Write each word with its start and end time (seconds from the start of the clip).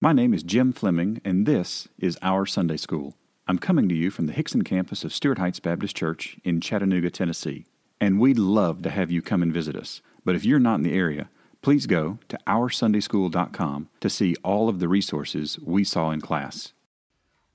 My 0.00 0.12
name 0.12 0.32
is 0.32 0.44
Jim 0.44 0.72
Fleming, 0.72 1.20
and 1.24 1.44
this 1.44 1.88
is 1.98 2.16
Our 2.22 2.46
Sunday 2.46 2.76
School. 2.76 3.16
I'm 3.48 3.58
coming 3.58 3.88
to 3.88 3.96
you 3.96 4.12
from 4.12 4.26
the 4.26 4.32
Hixson 4.32 4.64
campus 4.64 5.02
of 5.02 5.12
Stuart 5.12 5.38
Heights 5.38 5.58
Baptist 5.58 5.96
Church 5.96 6.36
in 6.44 6.60
Chattanooga, 6.60 7.10
Tennessee. 7.10 7.66
And 8.00 8.20
we'd 8.20 8.38
love 8.38 8.82
to 8.82 8.90
have 8.90 9.10
you 9.10 9.22
come 9.22 9.42
and 9.42 9.52
visit 9.52 9.74
us. 9.74 10.00
But 10.24 10.36
if 10.36 10.44
you're 10.44 10.60
not 10.60 10.76
in 10.76 10.84
the 10.84 10.94
area, 10.94 11.30
please 11.62 11.86
go 11.86 12.20
to 12.28 12.38
OurSundaySchool.com 12.46 13.88
to 13.98 14.08
see 14.08 14.36
all 14.44 14.68
of 14.68 14.78
the 14.78 14.86
resources 14.86 15.58
we 15.64 15.82
saw 15.82 16.12
in 16.12 16.20
class. 16.20 16.72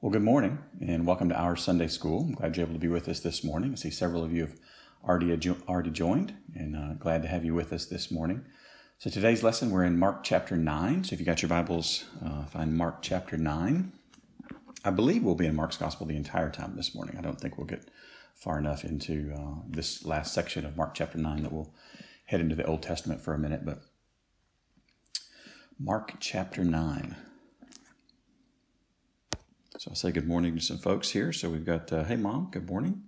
Well, 0.02 0.12
good 0.12 0.22
morning, 0.22 0.58
and 0.86 1.08
welcome 1.08 1.30
to 1.30 1.40
Our 1.40 1.56
Sunday 1.56 1.88
School. 1.88 2.24
I'm 2.24 2.34
glad 2.34 2.58
you're 2.58 2.66
able 2.66 2.76
to 2.76 2.80
be 2.82 2.90
with 2.90 3.08
us 3.08 3.22
this 3.22 3.46
morning. 3.46 3.72
I 3.72 3.76
see 3.76 3.90
several 3.90 4.22
of 4.22 4.34
you 4.34 4.42
have 4.42 4.60
already, 5.08 5.32
already 5.70 5.92
joined, 5.92 6.36
and 6.54 6.76
uh, 6.76 6.94
glad 6.96 7.22
to 7.22 7.30
have 7.30 7.46
you 7.46 7.54
with 7.54 7.72
us 7.72 7.86
this 7.86 8.12
morning. 8.12 8.44
So 9.04 9.10
today's 9.10 9.44
lesson, 9.44 9.70
we're 9.70 9.84
in 9.84 10.00
Mark 10.00 10.24
chapter 10.24 10.56
9. 10.56 11.04
So 11.04 11.14
if 11.14 11.20
you 11.20 11.26
got 11.26 11.42
your 11.42 11.50
Bibles, 11.50 12.06
uh, 12.26 12.46
find 12.46 12.78
Mark 12.78 13.02
chapter 13.02 13.36
9. 13.36 13.92
I 14.86 14.90
believe 14.92 15.24
we'll 15.24 15.36
be 15.36 15.46
in 15.46 15.58
Mark's 15.58 15.76
Gospel 15.76 16.08
the 16.08 16.16
entire 16.16 16.50
time 16.50 16.78
this 16.78 16.96
morning. 16.96 17.18
I 17.18 17.22
don't 17.22 17.38
think 17.38 17.58
we'll 17.58 17.68
get 17.68 17.90
far 18.34 18.58
enough 18.58 18.86
into 18.86 19.34
uh, 19.38 19.62
this 19.68 20.06
last 20.06 20.34
section 20.34 20.66
of 20.66 20.78
Mark 20.78 20.94
chapter 20.94 21.18
9 21.18 21.44
that 21.44 21.52
we'll 21.52 21.74
head 22.28 22.40
into 22.40 22.56
the 22.56 22.64
Old 22.64 22.82
Testament 22.82 23.20
for 23.20 23.34
a 23.34 23.38
minute. 23.38 23.66
But 23.66 23.82
Mark 25.78 26.14
chapter 26.22 26.64
9. 26.64 27.18
So 29.80 29.92
I'll 29.92 29.96
say 29.96 30.14
good 30.14 30.30
morning 30.30 30.56
to 30.56 30.62
some 30.62 30.78
folks 30.78 31.10
here. 31.10 31.34
So 31.34 31.50
we've 31.50 31.66
got, 31.66 31.92
uh, 31.92 32.06
hey, 32.06 32.16
Mom, 32.16 32.48
good 32.52 32.70
morning. 32.70 33.04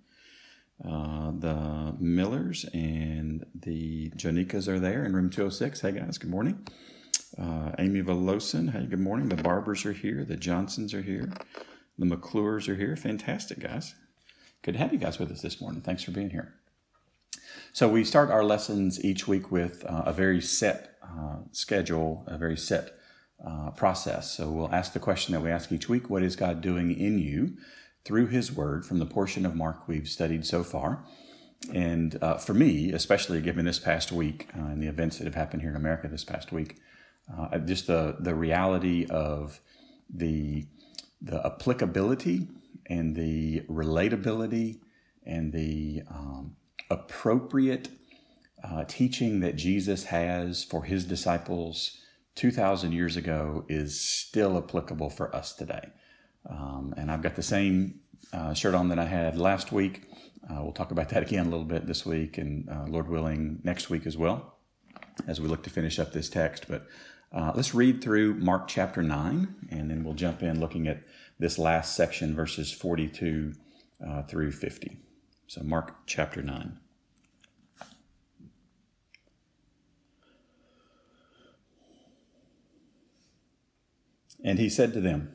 Uh, 0.83 1.31
the 1.39 1.95
Millers 1.99 2.65
and 2.73 3.45
the 3.55 4.09
Jonikas 4.11 4.67
are 4.67 4.79
there 4.79 5.05
in 5.05 5.15
room 5.15 5.29
206. 5.29 5.79
Hey 5.79 5.93
guys, 5.93 6.17
good 6.17 6.29
morning. 6.29 6.67
Uh, 7.37 7.71
Amy 7.79 8.01
Velosin, 8.01 8.71
hey, 8.71 8.85
good 8.85 8.99
morning. 8.99 9.29
The 9.29 9.41
Barbers 9.41 9.85
are 9.85 9.93
here. 9.93 10.25
The 10.25 10.35
Johnsons 10.35 10.93
are 10.93 11.01
here. 11.01 11.31
The 11.97 12.05
McClures 12.05 12.67
are 12.67 12.75
here. 12.75 12.95
Fantastic, 12.97 13.59
guys. 13.59 13.95
Good 14.63 14.73
to 14.73 14.77
have 14.79 14.91
you 14.91 14.99
guys 14.99 15.17
with 15.17 15.31
us 15.31 15.41
this 15.41 15.61
morning. 15.61 15.81
Thanks 15.81 16.03
for 16.03 16.11
being 16.11 16.31
here. 16.31 16.55
So, 17.71 17.87
we 17.87 18.03
start 18.03 18.29
our 18.29 18.43
lessons 18.43 19.03
each 19.03 19.27
week 19.27 19.51
with 19.51 19.85
uh, 19.85 20.03
a 20.05 20.13
very 20.13 20.41
set 20.41 20.97
uh, 21.01 21.37
schedule, 21.51 22.25
a 22.27 22.37
very 22.37 22.57
set 22.57 22.97
uh, 23.45 23.71
process. 23.71 24.31
So, 24.31 24.49
we'll 24.49 24.73
ask 24.73 24.91
the 24.93 24.99
question 24.99 25.33
that 25.33 25.41
we 25.41 25.51
ask 25.51 25.71
each 25.71 25.87
week 25.87 26.09
What 26.09 26.23
is 26.23 26.35
God 26.35 26.59
doing 26.59 26.97
in 26.97 27.19
you? 27.19 27.55
Through 28.05 28.27
His 28.27 28.51
Word 28.51 28.85
from 28.85 28.99
the 28.99 29.05
portion 29.05 29.45
of 29.45 29.55
Mark 29.55 29.87
we've 29.87 30.07
studied 30.07 30.45
so 30.45 30.63
far. 30.63 31.03
And 31.73 32.17
uh, 32.21 32.37
for 32.37 32.53
me, 32.53 32.91
especially 32.91 33.41
given 33.41 33.65
this 33.65 33.79
past 33.79 34.11
week 34.11 34.49
uh, 34.55 34.65
and 34.67 34.81
the 34.81 34.87
events 34.87 35.17
that 35.17 35.25
have 35.25 35.35
happened 35.35 35.63
here 35.63 35.71
in 35.71 35.75
America 35.75 36.07
this 36.07 36.23
past 36.23 36.51
week, 36.51 36.77
uh, 37.35 37.57
just 37.59 37.87
the, 37.87 38.17
the 38.19 38.35
reality 38.35 39.07
of 39.09 39.59
the, 40.13 40.67
the 41.21 41.43
applicability 41.43 42.47
and 42.87 43.15
the 43.15 43.61
relatability 43.61 44.79
and 45.25 45.51
the 45.51 46.03
um, 46.09 46.55
appropriate 46.91 47.89
uh, 48.63 48.83
teaching 48.87 49.39
that 49.39 49.55
Jesus 49.55 50.05
has 50.05 50.63
for 50.63 50.83
his 50.83 51.05
disciples 51.05 51.97
2,000 52.35 52.91
years 52.91 53.15
ago 53.15 53.65
is 53.67 53.99
still 53.99 54.57
applicable 54.57 55.09
for 55.09 55.35
us 55.35 55.53
today. 55.53 55.89
Um, 56.49 56.93
and 56.97 57.11
I've 57.11 57.21
got 57.21 57.35
the 57.35 57.43
same 57.43 58.01
uh, 58.33 58.53
shirt 58.53 58.75
on 58.75 58.89
that 58.89 58.99
I 58.99 59.05
had 59.05 59.37
last 59.37 59.71
week. 59.71 60.03
Uh, 60.49 60.61
we'll 60.61 60.73
talk 60.73 60.91
about 60.91 61.09
that 61.09 61.23
again 61.23 61.47
a 61.47 61.49
little 61.49 61.65
bit 61.65 61.87
this 61.87 62.05
week 62.05 62.37
and 62.37 62.69
uh, 62.69 62.85
Lord 62.87 63.09
willing 63.09 63.61
next 63.63 63.89
week 63.89 64.05
as 64.05 64.15
well 64.15 64.57
as 65.27 65.41
we 65.41 65.47
look 65.47 65.63
to 65.63 65.69
finish 65.69 65.97
up 65.97 66.11
this 66.11 66.29
text. 66.29 66.65
But 66.67 66.85
uh, 67.33 67.51
let's 67.55 67.73
read 67.73 68.03
through 68.03 68.35
Mark 68.35 68.67
chapter 68.67 69.01
9 69.01 69.55
and 69.71 69.89
then 69.89 70.03
we'll 70.03 70.13
jump 70.13 70.43
in 70.43 70.59
looking 70.59 70.87
at 70.87 71.01
this 71.39 71.57
last 71.57 71.95
section, 71.95 72.35
verses 72.35 72.71
42 72.71 73.53
uh, 74.05 74.23
through 74.23 74.51
50. 74.51 74.97
So, 75.47 75.61
Mark 75.63 75.95
chapter 76.05 76.41
9. 76.41 76.79
And 84.43 84.59
he 84.59 84.69
said 84.69 84.93
to 84.93 85.01
them, 85.01 85.34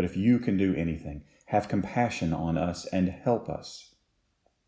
But 0.00 0.06
if 0.06 0.16
you 0.16 0.38
can 0.38 0.56
do 0.56 0.74
anything, 0.74 1.24
have 1.48 1.68
compassion 1.68 2.32
on 2.32 2.56
us 2.56 2.86
and 2.86 3.10
help 3.10 3.50
us. 3.50 3.96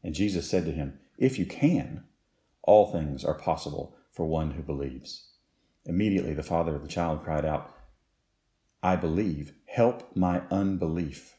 And 0.04 0.14
Jesus 0.14 0.46
said 0.46 0.66
to 0.66 0.72
him, 0.72 0.98
If 1.16 1.38
you 1.38 1.46
can, 1.46 2.04
all 2.62 2.92
things 2.92 3.24
are 3.24 3.32
possible 3.32 3.96
for 4.10 4.26
one 4.26 4.50
who 4.50 4.62
believes. 4.62 5.30
Immediately 5.86 6.34
the 6.34 6.42
father 6.42 6.76
of 6.76 6.82
the 6.82 6.88
child 6.88 7.22
cried 7.22 7.46
out, 7.46 7.74
I 8.82 8.94
believe, 8.94 9.54
Help 9.64 10.14
my 10.14 10.42
unbelief. 10.50 11.38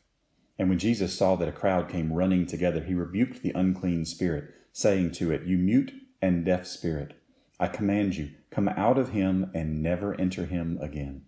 And 0.57 0.69
when 0.69 0.79
Jesus 0.79 1.15
saw 1.15 1.35
that 1.35 1.47
a 1.47 1.51
crowd 1.51 1.87
came 1.87 2.13
running 2.13 2.47
together, 2.47 2.81
he 2.81 2.95
rebuked 2.95 3.43
the 3.43 3.53
unclean 3.53 4.05
spirit, 4.05 4.45
saying 4.71 5.11
to 5.11 5.31
it, 5.31 5.43
You 5.43 5.59
mute 5.59 5.93
and 6.19 6.43
deaf 6.43 6.65
spirit, 6.65 7.13
I 7.59 7.67
command 7.67 8.15
you, 8.15 8.31
come 8.49 8.69
out 8.69 8.97
of 8.97 9.09
him 9.09 9.51
and 9.53 9.83
never 9.83 10.19
enter 10.19 10.47
him 10.47 10.79
again. 10.81 11.25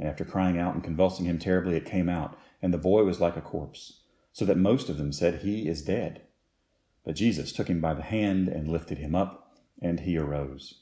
And 0.00 0.08
after 0.08 0.24
crying 0.24 0.58
out 0.58 0.74
and 0.74 0.82
convulsing 0.82 1.26
him 1.26 1.38
terribly, 1.38 1.76
it 1.76 1.84
came 1.84 2.08
out, 2.08 2.36
and 2.62 2.72
the 2.72 2.78
boy 2.78 3.04
was 3.04 3.20
like 3.20 3.36
a 3.36 3.42
corpse, 3.42 4.00
so 4.32 4.46
that 4.46 4.56
most 4.56 4.88
of 4.88 4.96
them 4.96 5.12
said, 5.12 5.42
He 5.42 5.68
is 5.68 5.82
dead. 5.82 6.22
But 7.04 7.16
Jesus 7.16 7.52
took 7.52 7.68
him 7.68 7.82
by 7.82 7.92
the 7.92 8.02
hand 8.02 8.48
and 8.48 8.66
lifted 8.66 8.96
him 8.96 9.14
up, 9.14 9.52
and 9.80 10.00
he 10.00 10.16
arose. 10.16 10.80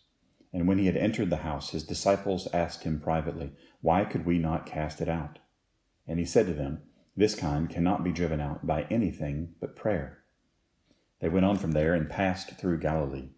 And 0.52 0.68
when 0.68 0.78
he 0.78 0.86
had 0.86 0.96
entered 0.96 1.30
the 1.30 1.38
house, 1.38 1.70
his 1.70 1.82
disciples 1.82 2.46
asked 2.52 2.84
him 2.84 3.00
privately, 3.00 3.50
Why 3.80 4.04
could 4.04 4.24
we 4.24 4.38
not 4.38 4.66
cast 4.66 5.00
it 5.00 5.08
out? 5.08 5.40
And 6.06 6.20
he 6.20 6.24
said 6.24 6.46
to 6.46 6.54
them, 6.54 6.82
This 7.16 7.34
kind 7.34 7.68
cannot 7.68 8.04
be 8.04 8.12
driven 8.12 8.40
out 8.40 8.68
by 8.68 8.86
anything 8.88 9.56
but 9.60 9.74
prayer. 9.74 10.18
They 11.20 11.28
went 11.28 11.44
on 11.44 11.56
from 11.56 11.72
there 11.72 11.92
and 11.92 12.08
passed 12.08 12.56
through 12.56 12.78
Galilee. 12.78 13.30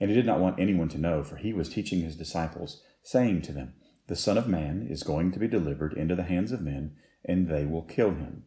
And 0.00 0.08
he 0.08 0.16
did 0.16 0.24
not 0.24 0.40
want 0.40 0.58
anyone 0.58 0.88
to 0.88 0.98
know, 0.98 1.22
for 1.22 1.36
he 1.36 1.52
was 1.52 1.68
teaching 1.68 2.00
his 2.00 2.16
disciples, 2.16 2.82
saying 3.02 3.42
to 3.42 3.52
them, 3.52 3.74
The 4.08 4.16
Son 4.16 4.38
of 4.38 4.48
Man 4.48 4.86
is 4.88 5.02
going 5.02 5.32
to 5.32 5.38
be 5.38 5.46
delivered 5.46 5.92
into 5.92 6.16
the 6.16 6.22
hands 6.22 6.50
of 6.50 6.62
men, 6.62 6.96
and 7.26 7.46
they 7.46 7.66
will 7.66 7.82
kill 7.82 8.14
him. 8.14 8.44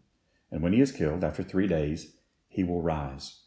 And 0.49 0.63
when 0.63 0.73
he 0.73 0.81
is 0.81 0.91
killed, 0.91 1.23
after 1.23 1.43
three 1.43 1.67
days, 1.67 2.15
he 2.47 2.63
will 2.63 2.81
rise. 2.81 3.41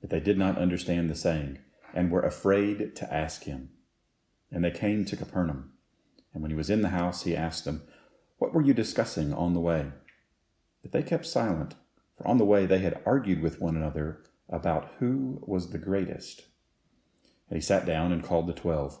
But 0.00 0.10
they 0.10 0.20
did 0.20 0.38
not 0.38 0.58
understand 0.58 1.10
the 1.10 1.16
saying, 1.16 1.58
and 1.92 2.12
were 2.12 2.22
afraid 2.22 2.94
to 2.94 3.12
ask 3.12 3.44
him. 3.44 3.70
And 4.52 4.64
they 4.64 4.70
came 4.70 5.04
to 5.06 5.16
Capernaum. 5.16 5.72
And 6.32 6.40
when 6.40 6.52
he 6.52 6.56
was 6.56 6.70
in 6.70 6.82
the 6.82 6.90
house, 6.90 7.24
he 7.24 7.34
asked 7.34 7.64
them, 7.64 7.82
What 8.38 8.54
were 8.54 8.62
you 8.62 8.72
discussing 8.72 9.34
on 9.34 9.52
the 9.52 9.60
way? 9.60 9.86
But 10.82 10.92
they 10.92 11.02
kept 11.02 11.26
silent, 11.26 11.74
for 12.16 12.28
on 12.28 12.38
the 12.38 12.44
way 12.44 12.66
they 12.66 12.78
had 12.78 13.02
argued 13.04 13.42
with 13.42 13.60
one 13.60 13.76
another 13.76 14.22
about 14.48 14.92
who 15.00 15.42
was 15.44 15.70
the 15.70 15.78
greatest. 15.78 16.42
And 17.50 17.56
he 17.56 17.60
sat 17.60 17.84
down 17.84 18.12
and 18.12 18.22
called 18.22 18.46
the 18.46 18.52
twelve. 18.52 19.00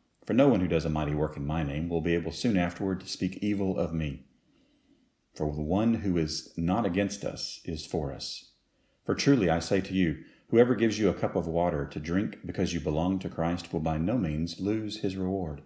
for 0.25 0.33
no 0.33 0.47
one 0.47 0.59
who 0.59 0.67
does 0.67 0.85
a 0.85 0.89
mighty 0.89 1.15
work 1.15 1.35
in 1.35 1.45
my 1.45 1.63
name 1.63 1.89
will 1.89 2.01
be 2.01 2.13
able 2.13 2.31
soon 2.31 2.57
afterward 2.57 3.01
to 3.01 3.07
speak 3.07 3.37
evil 3.41 3.79
of 3.79 3.93
me. 3.93 4.25
For 5.35 5.51
the 5.51 5.61
one 5.61 5.95
who 5.95 6.17
is 6.17 6.53
not 6.57 6.85
against 6.85 7.23
us 7.23 7.61
is 7.65 7.85
for 7.85 8.13
us. 8.13 8.51
For 9.05 9.15
truly 9.15 9.49
I 9.49 9.59
say 9.59 9.81
to 9.81 9.93
you, 9.93 10.23
whoever 10.49 10.75
gives 10.75 10.99
you 10.99 11.09
a 11.09 11.13
cup 11.13 11.35
of 11.35 11.47
water 11.47 11.85
to 11.85 11.99
drink 11.99 12.39
because 12.45 12.73
you 12.73 12.79
belong 12.79 13.17
to 13.19 13.29
Christ 13.29 13.73
will 13.73 13.79
by 13.79 13.97
no 13.97 14.17
means 14.17 14.59
lose 14.59 15.01
his 15.01 15.15
reward. 15.15 15.61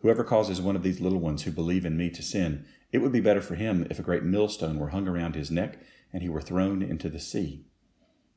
Whoever 0.00 0.24
causes 0.24 0.60
one 0.60 0.76
of 0.76 0.82
these 0.82 1.00
little 1.00 1.20
ones 1.20 1.44
who 1.44 1.50
believe 1.50 1.86
in 1.86 1.96
me 1.96 2.10
to 2.10 2.22
sin, 2.22 2.66
it 2.92 2.98
would 2.98 3.12
be 3.12 3.20
better 3.20 3.40
for 3.40 3.54
him 3.54 3.86
if 3.88 3.98
a 3.98 4.02
great 4.02 4.22
millstone 4.22 4.78
were 4.78 4.90
hung 4.90 5.08
around 5.08 5.34
his 5.34 5.50
neck 5.50 5.78
and 6.12 6.22
he 6.22 6.28
were 6.28 6.42
thrown 6.42 6.82
into 6.82 7.08
the 7.08 7.18
sea. 7.18 7.64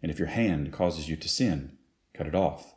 And 0.02 0.10
if 0.10 0.18
your 0.18 0.30
hand 0.30 0.72
causes 0.72 1.10
you 1.10 1.18
to 1.18 1.28
sin, 1.28 1.78
cut 2.14 2.28
it 2.28 2.36
off. 2.36 2.77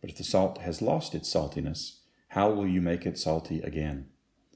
but 0.00 0.10
if 0.10 0.16
the 0.16 0.24
salt 0.24 0.58
has 0.58 0.82
lost 0.82 1.14
its 1.14 1.32
saltiness, 1.32 2.00
how 2.28 2.50
will 2.50 2.66
you 2.66 2.80
make 2.80 3.06
it 3.06 3.18
salty 3.18 3.60
again? 3.60 4.08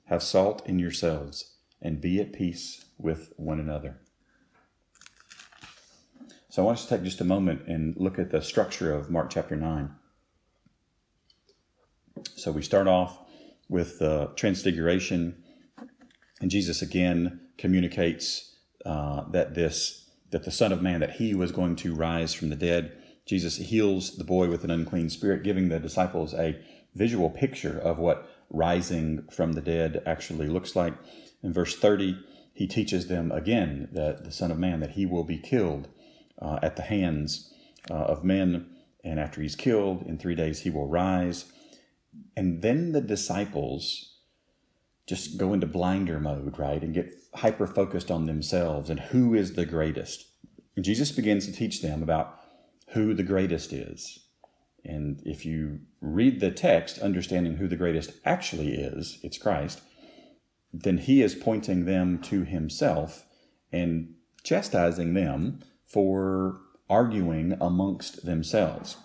Have 0.05 0.23
salt 0.23 0.67
in 0.67 0.79
yourselves, 0.79 1.57
and 1.81 2.01
be 2.01 2.21
at 2.21 2.33
peace 2.33 2.85
with 2.99 3.33
one 3.37 3.61
another. 3.61 4.01
So 6.51 6.63
I 6.63 6.65
want 6.67 6.79
us 6.79 6.85
to 6.85 6.97
take 6.97 7.05
just 7.05 7.21
a 7.21 7.25
moment 7.25 7.67
and 7.69 7.97
look 7.97 8.19
at 8.19 8.31
the 8.31 8.43
structure 8.43 8.93
of 8.93 9.09
Mark 9.09 9.31
chapter 9.31 9.55
9. 9.55 9.91
So 12.37 12.51
we 12.51 12.63
start 12.63 12.89
off 12.89 13.19
with 13.69 14.01
the 14.01 14.33
transfiguration, 14.35 15.43
and 16.41 16.51
Jesus 16.51 16.83
again 16.83 17.41
communicates 17.57 18.57
uh, 18.85 19.25
that 19.31 19.55
this 19.55 20.11
that 20.31 20.45
the 20.45 20.51
Son 20.51 20.73
of 20.73 20.83
Man 20.83 21.01
that 21.01 21.13
he 21.13 21.35
was 21.35 21.53
going 21.53 21.77
to 21.77 21.95
rise 21.95 22.35
from 22.35 22.51
the 22.51 22.57
dead 22.57 23.00
Jesus 23.27 23.57
heals 23.57 24.17
the 24.17 24.25
boy 24.25 24.49
with 24.49 24.65
an 24.65 24.71
unclean 24.71 25.11
spirit, 25.11 25.43
giving 25.43 25.69
the 25.69 25.79
disciples 25.79 26.35
a 26.35 26.61
visual 26.95 27.31
picture 27.31 27.79
of 27.79 27.99
what 27.99 28.29
rising 28.51 29.27
from 29.31 29.53
the 29.53 29.61
dead 29.61 30.03
actually 30.05 30.49
looks 30.49 30.75
like. 30.75 30.95
In 31.43 31.53
verse 31.53 31.77
30, 31.77 32.19
he 32.53 32.67
teaches 32.67 33.07
them 33.07 33.31
again 33.33 33.89
that 33.93 34.25
the 34.25 34.33
Son 34.33 34.51
of 34.51 34.59
Man, 34.59 34.81
that 34.81 34.93
he 34.93 35.07
will 35.07 35.25
be 35.25 35.39
killed 35.39 35.89
uh, 36.41 36.59
at 36.63 36.77
the 36.77 36.83
hands 36.83 37.53
uh, 37.91 37.95
of 37.95 38.25
men. 38.25 38.67
And 39.03 39.19
after 39.19 39.41
he's 39.41 39.57
killed, 39.57 40.03
in 40.03 40.19
three 40.19 40.35
days 40.35 40.61
he 40.61 40.71
will 40.71 40.89
rise. 40.89 41.51
And 42.37 42.61
then 42.63 42.93
the 42.93 43.01
disciples 43.01 44.17
just 45.07 45.39
go 45.39 45.53
into 45.53 45.67
blinder 45.67 46.21
mode, 46.21 46.59
right? 46.59 46.83
And 46.83 46.95
get 46.95 47.13
hyper 47.35 47.67
focused 47.67 48.11
on 48.11 48.27
themselves 48.27 48.91
and 48.91 49.01
who 49.01 49.35
is 49.35 49.55
the 49.55 49.65
greatest. 49.65 50.27
And 50.77 50.85
Jesus 50.85 51.13
begins 51.13 51.47
to 51.47 51.53
teach 51.53 51.83
them 51.83 52.03
about 52.03 52.40
who 52.93 53.15
the 53.15 53.23
greatest 53.23 53.73
is. 53.73 54.21
And 54.85 55.23
if 55.25 55.45
you 55.45 55.81
read 56.01 56.41
the 56.41 56.51
text, 56.51 56.99
understanding 56.99 57.57
who 57.57 57.69
the 57.69 57.77
greatest 57.77 58.13
actually 58.25 58.73
is, 58.75 59.19
it's 59.23 59.39
Christ, 59.39 59.83
then 60.73 60.99
he 60.99 61.23
is 61.23 61.35
pointing 61.35 61.85
them 61.85 62.19
to 62.23 62.45
himself 62.45 63.27
and 63.73 64.15
chastising 64.43 65.15
them 65.15 65.61
for 65.87 66.61
arguing 66.89 67.57
amongst 67.61 68.25
themselves. 68.25 68.97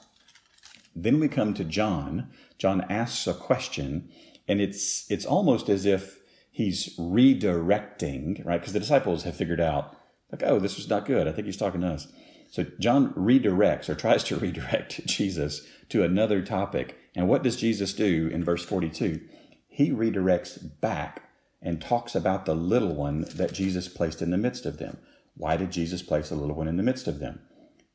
Then 0.96 1.20
we 1.20 1.28
come 1.28 1.54
to 1.56 1.64
John. 1.64 2.30
John 2.58 2.86
asks 2.90 3.28
a 3.28 3.34
question, 3.34 4.10
and 4.48 4.62
it's 4.62 5.10
it's 5.12 5.26
almost 5.26 5.68
as 5.68 5.86
if 5.86 6.20
he's 6.52 6.96
redirecting, 6.98 8.46
right? 8.46 8.62
Because 8.62 8.74
the 8.74 8.80
disciples 8.80 9.24
have 9.24 9.36
figured 9.36 9.60
out, 9.60 9.96
like, 10.32 10.42
oh, 10.44 10.58
this 10.58 10.78
was 10.78 10.90
not 10.90 11.06
good. 11.06 11.28
I 11.28 11.32
think 11.34 11.48
he's 11.48 11.58
talking 11.58 11.82
to 11.82 11.88
us. 11.88 12.08
So 12.50 12.66
John 12.80 13.14
redirects 13.14 13.90
or 13.90 13.96
tries 13.96 14.24
to 14.26 14.36
redirect 14.40 15.06
Jesus 15.06 15.68
to 15.90 16.04
another 16.04 16.42
topic. 16.42 16.98
And 17.16 17.28
what 17.28 17.44
does 17.44 17.56
Jesus 17.56 17.94
do 17.94 18.28
in 18.28 18.44
verse 18.44 18.66
42? 18.66 19.22
He 19.68 19.92
redirects 19.92 20.80
back 20.82 21.30
and 21.62 21.82
talks 21.82 22.16
about 22.16 22.46
the 22.46 22.56
little 22.56 22.94
one 22.94 23.26
that 23.36 23.54
Jesus 23.54 23.88
placed 23.88 24.22
in 24.22 24.32
the 24.32 24.38
midst 24.38 24.66
of 24.66 24.78
them. 24.78 24.98
Why 25.36 25.58
did 25.58 25.72
Jesus 25.72 26.02
place 26.02 26.32
a 26.32 26.36
little 26.36 26.56
one 26.56 26.68
in 26.68 26.78
the 26.78 26.84
midst 26.84 27.08
of 27.08 27.20
them? 27.20 27.42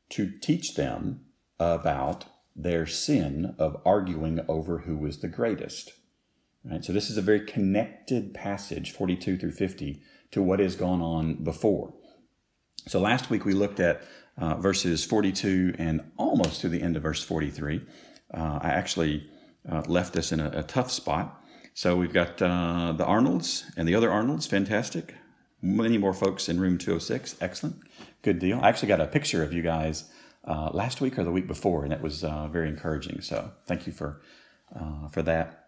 To 0.09 0.29
teach 0.39 0.75
them 0.75 1.21
about 1.59 2.25
their 2.55 2.85
sin 2.85 3.55
of 3.57 3.81
arguing 3.85 4.41
over 4.47 4.79
who 4.79 4.97
was 4.97 5.19
the 5.19 5.27
greatest. 5.27 5.93
Right? 6.63 6.83
So 6.83 6.93
this 6.93 7.09
is 7.09 7.17
a 7.17 7.21
very 7.21 7.41
connected 7.45 8.33
passage, 8.33 8.91
42 8.91 9.37
through 9.37 9.53
50, 9.53 10.01
to 10.31 10.41
what 10.41 10.59
has 10.59 10.75
gone 10.75 11.01
on 11.01 11.43
before. 11.43 11.93
So 12.87 12.99
last 12.99 13.29
week 13.29 13.45
we 13.45 13.53
looked 13.53 13.79
at 13.79 14.03
uh, 14.37 14.55
verses 14.55 15.03
42 15.03 15.75
and 15.77 16.01
almost 16.17 16.61
to 16.61 16.69
the 16.69 16.81
end 16.81 16.95
of 16.95 17.03
verse 17.03 17.23
43. 17.23 17.81
Uh, 18.33 18.59
I 18.61 18.69
actually 18.69 19.29
uh, 19.69 19.83
left 19.87 20.15
us 20.15 20.31
in 20.31 20.39
a, 20.39 20.49
a, 20.55 20.63
tough 20.63 20.91
spot. 20.91 21.43
So 21.73 21.95
we've 21.95 22.13
got 22.13 22.41
uh, 22.41 22.93
the 22.93 23.05
Arnolds 23.05 23.65
and 23.77 23.87
the 23.87 23.95
other 23.95 24.11
Arnolds, 24.11 24.47
fantastic. 24.47 25.15
Many 25.61 25.97
more 25.97 26.13
folks 26.13 26.49
in 26.49 26.59
room 26.59 26.77
206, 26.77 27.35
excellent. 27.39 27.75
Good 28.23 28.39
deal. 28.39 28.59
I 28.61 28.69
actually 28.69 28.87
got 28.87 29.01
a 29.01 29.07
picture 29.07 29.43
of 29.43 29.53
you 29.53 29.61
guys 29.61 30.11
uh, 30.45 30.71
last 30.73 31.01
week 31.01 31.19
or 31.19 31.23
the 31.23 31.31
week 31.31 31.47
before, 31.47 31.83
and 31.83 31.93
it 31.93 32.01
was 32.01 32.23
uh, 32.23 32.47
very 32.47 32.67
encouraging. 32.67 33.21
So 33.21 33.51
thank 33.67 33.85
you 33.85 33.93
for, 33.93 34.21
for 35.11 35.21
that. 35.21 35.60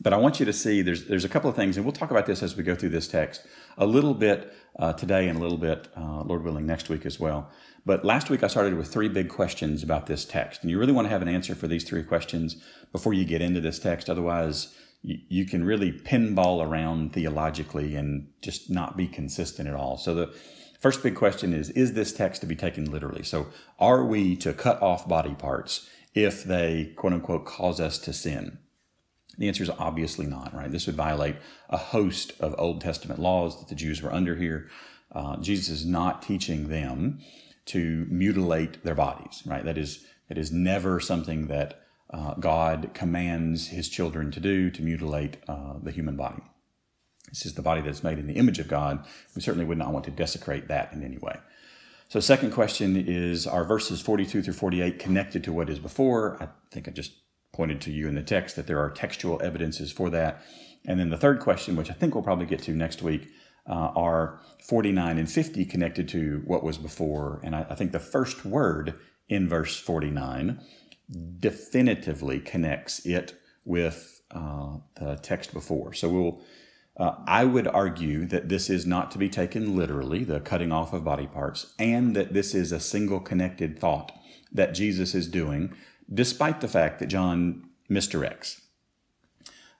But 0.00 0.12
I 0.12 0.16
want 0.16 0.40
you 0.40 0.46
to 0.46 0.52
see 0.52 0.82
there's 0.82 1.04
there's 1.04 1.24
a 1.24 1.28
couple 1.28 1.50
of 1.50 1.56
things, 1.56 1.76
and 1.76 1.84
we'll 1.84 1.92
talk 1.92 2.10
about 2.10 2.26
this 2.26 2.42
as 2.42 2.56
we 2.56 2.62
go 2.62 2.74
through 2.74 2.90
this 2.90 3.08
text 3.08 3.46
a 3.76 3.86
little 3.86 4.14
bit 4.14 4.52
uh, 4.78 4.92
today 4.92 5.28
and 5.28 5.38
a 5.38 5.42
little 5.42 5.58
bit, 5.58 5.88
uh, 5.96 6.22
Lord 6.22 6.44
willing, 6.44 6.66
next 6.66 6.88
week 6.88 7.04
as 7.04 7.20
well. 7.20 7.50
But 7.84 8.04
last 8.04 8.30
week 8.30 8.42
I 8.42 8.46
started 8.46 8.74
with 8.76 8.88
three 8.88 9.08
big 9.08 9.28
questions 9.28 9.82
about 9.82 10.06
this 10.06 10.24
text, 10.24 10.62
and 10.62 10.70
you 10.70 10.78
really 10.78 10.92
want 10.92 11.06
to 11.06 11.10
have 11.10 11.22
an 11.22 11.28
answer 11.28 11.54
for 11.54 11.68
these 11.68 11.84
three 11.84 12.02
questions 12.02 12.56
before 12.90 13.12
you 13.12 13.24
get 13.24 13.42
into 13.42 13.60
this 13.60 13.78
text. 13.78 14.08
Otherwise, 14.08 14.74
you, 15.02 15.18
you 15.28 15.46
can 15.46 15.64
really 15.64 15.92
pinball 15.92 16.64
around 16.64 17.12
theologically 17.12 17.94
and 17.94 18.28
just 18.40 18.70
not 18.70 18.96
be 18.96 19.08
consistent 19.08 19.68
at 19.68 19.74
all. 19.74 19.98
So 19.98 20.14
the 20.14 20.34
first 20.80 21.02
big 21.02 21.16
question 21.16 21.52
is: 21.52 21.70
Is 21.70 21.92
this 21.92 22.12
text 22.12 22.40
to 22.40 22.46
be 22.46 22.56
taken 22.56 22.90
literally? 22.90 23.24
So 23.24 23.48
are 23.78 24.04
we 24.04 24.36
to 24.36 24.54
cut 24.54 24.80
off 24.80 25.06
body 25.06 25.34
parts 25.34 25.88
if 26.14 26.44
they 26.44 26.92
quote 26.96 27.12
unquote 27.12 27.44
cause 27.44 27.78
us 27.78 27.98
to 27.98 28.12
sin? 28.12 28.58
The 29.38 29.48
answer 29.48 29.62
is 29.62 29.70
obviously 29.70 30.26
not, 30.26 30.54
right? 30.54 30.70
This 30.70 30.86
would 30.86 30.96
violate 30.96 31.36
a 31.70 31.78
host 31.78 32.32
of 32.40 32.54
Old 32.58 32.80
Testament 32.80 33.20
laws 33.20 33.58
that 33.58 33.68
the 33.68 33.74
Jews 33.74 34.02
were 34.02 34.12
under 34.12 34.36
here. 34.36 34.68
Uh, 35.10 35.36
Jesus 35.38 35.68
is 35.68 35.86
not 35.86 36.22
teaching 36.22 36.68
them 36.68 37.20
to 37.66 38.06
mutilate 38.10 38.82
their 38.82 38.94
bodies, 38.94 39.42
right? 39.46 39.64
That 39.64 39.78
is, 39.78 40.04
that 40.28 40.38
is 40.38 40.52
never 40.52 41.00
something 41.00 41.46
that 41.46 41.82
uh, 42.10 42.34
God 42.34 42.90
commands 42.92 43.68
his 43.68 43.88
children 43.88 44.30
to 44.32 44.40
do, 44.40 44.70
to 44.70 44.82
mutilate 44.82 45.38
uh, 45.48 45.74
the 45.82 45.90
human 45.90 46.16
body. 46.16 46.42
This 47.28 47.46
is 47.46 47.54
the 47.54 47.62
body 47.62 47.80
that's 47.80 48.04
made 48.04 48.18
in 48.18 48.26
the 48.26 48.34
image 48.34 48.58
of 48.58 48.68
God. 48.68 49.06
We 49.34 49.40
certainly 49.40 49.64
would 49.64 49.78
not 49.78 49.92
want 49.92 50.04
to 50.04 50.10
desecrate 50.10 50.68
that 50.68 50.92
in 50.92 51.02
any 51.02 51.16
way. 51.16 51.38
So, 52.08 52.20
second 52.20 52.50
question 52.50 52.94
is 52.96 53.46
Are 53.46 53.64
verses 53.64 54.02
42 54.02 54.42
through 54.42 54.52
48 54.52 54.98
connected 54.98 55.42
to 55.44 55.52
what 55.52 55.70
is 55.70 55.78
before? 55.78 56.36
I 56.42 56.48
think 56.70 56.88
I 56.88 56.90
just 56.90 57.12
pointed 57.52 57.80
to 57.82 57.92
you 57.92 58.08
in 58.08 58.14
the 58.14 58.22
text 58.22 58.56
that 58.56 58.66
there 58.66 58.80
are 58.80 58.90
textual 58.90 59.40
evidences 59.42 59.92
for 59.92 60.10
that. 60.10 60.42
And 60.84 60.98
then 60.98 61.10
the 61.10 61.16
third 61.16 61.40
question, 61.40 61.76
which 61.76 61.90
I 61.90 61.94
think 61.94 62.14
we'll 62.14 62.24
probably 62.24 62.46
get 62.46 62.62
to 62.62 62.72
next 62.72 63.02
week, 63.02 63.28
uh, 63.68 63.92
are 63.94 64.40
49 64.66 65.18
and 65.18 65.30
50 65.30 65.64
connected 65.66 66.08
to 66.08 66.42
what 66.46 66.64
was 66.64 66.78
before. 66.78 67.40
And 67.44 67.54
I, 67.54 67.66
I 67.70 67.74
think 67.74 67.92
the 67.92 68.00
first 68.00 68.44
word 68.44 68.94
in 69.28 69.48
verse 69.48 69.78
49 69.78 70.60
definitively 71.38 72.40
connects 72.40 73.04
it 73.06 73.34
with 73.64 74.22
uh, 74.30 74.78
the 74.96 75.16
text 75.22 75.52
before. 75.52 75.92
So 75.92 76.08
we'll. 76.08 76.42
Uh, 76.94 77.14
I 77.26 77.46
would 77.46 77.66
argue 77.66 78.26
that 78.26 78.50
this 78.50 78.68
is 78.68 78.84
not 78.84 79.10
to 79.12 79.18
be 79.18 79.30
taken 79.30 79.74
literally, 79.74 80.24
the 80.24 80.40
cutting 80.40 80.70
off 80.70 80.92
of 80.92 81.02
body 81.02 81.26
parts, 81.26 81.72
and 81.78 82.14
that 82.14 82.34
this 82.34 82.54
is 82.54 82.70
a 82.70 82.78
single 82.78 83.18
connected 83.18 83.78
thought 83.78 84.12
that 84.52 84.74
Jesus 84.74 85.14
is 85.14 85.26
doing 85.26 85.74
despite 86.12 86.60
the 86.60 86.68
fact 86.68 86.98
that 86.98 87.06
John 87.06 87.68
misdirects. 87.90 88.60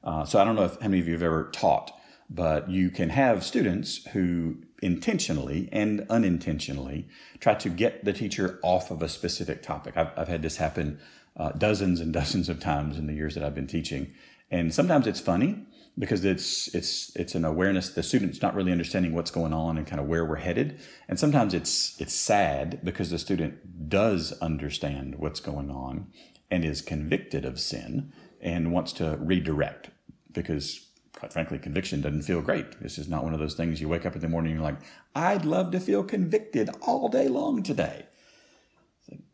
Uh, 0.05 0.25
so 0.25 0.41
I 0.41 0.45
don't 0.45 0.57
know 0.57 0.65
if 0.65 0.81
how 0.81 0.89
many 0.89 1.01
of 1.01 1.07
you 1.07 1.15
have 1.15 1.23
ever 1.23 1.51
taught, 1.53 1.93
but 2.29 2.69
you 2.71 2.91
can 2.91 3.11
have 3.11 3.45
students 3.45 4.05
who 4.09 4.57
intentionally 4.83 5.69
and 5.71 6.05
unintentionally 6.11 7.09
try 7.39 7.55
to 7.55 7.69
get 7.69 8.05
the 8.05 8.13
teacher 8.13 8.59
off 8.63 8.91
of 8.91 9.01
a 9.01 9.09
specific 9.09 9.63
topic. 9.63 9.97
I've, 9.97 10.11
I've 10.17 10.29
had 10.29 10.43
this 10.43 10.57
happen 10.57 10.99
uh, 11.37 11.53
dozens 11.53 12.01
and 12.01 12.13
dozens 12.21 12.49
of 12.49 12.61
times 12.61 12.99
in 12.99 13.07
the 13.07 13.15
years 13.15 13.35
that 13.35 13.45
I've 13.45 13.55
been 13.55 13.67
teaching, 13.67 14.13
and 14.51 14.75
sometimes 14.75 15.07
it's 15.07 15.21
funny 15.21 15.67
because 15.99 16.25
it's 16.25 16.75
it's 16.75 17.15
it's 17.17 17.35
an 17.35 17.45
awareness 17.45 17.91
the 17.91 18.03
student's 18.03 18.41
not 18.41 18.55
really 18.55 18.73
understanding 18.73 19.13
what's 19.13 19.31
going 19.31 19.53
on 19.53 19.77
and 19.77 19.87
kind 19.87 20.01
of 20.01 20.07
where 20.07 20.25
we're 20.25 20.37
headed. 20.37 20.81
And 21.09 21.19
sometimes 21.19 21.53
it's 21.55 22.01
it's 22.01 22.15
sad 22.15 22.81
because 22.83 23.11
the 23.11 23.19
student 23.19 23.89
does 23.89 24.33
understand 24.41 25.17
what's 25.17 25.41
going 25.41 25.71
on 25.71 26.07
and 26.51 26.65
is 26.65 26.81
convicted 26.81 27.45
of 27.45 27.61
sin 27.61 28.13
and 28.41 28.73
wants 28.73 28.93
to 28.95 29.17
redirect 29.21 29.91
because 30.33 30.87
quite 31.15 31.33
frankly 31.33 31.59
conviction 31.59 32.01
doesn't 32.01 32.23
feel 32.23 32.41
great. 32.41 32.81
This 32.81 32.97
is 32.97 33.09
not 33.09 33.23
one 33.23 33.35
of 33.35 33.41
those 33.41 33.55
things 33.55 33.81
you 33.81 33.89
wake 33.89 34.07
up 34.07 34.15
in 34.15 34.23
the 34.23 34.29
morning 34.29 34.53
and 34.53 34.61
you're 34.61 34.71
like 34.71 34.81
i'd 35.15 35.45
love 35.45 35.71
to 35.73 35.81
feel 35.81 36.03
convicted 36.03 36.71
all 36.81 37.09
day 37.11 37.29
long 37.29 37.63
today. 37.63 38.07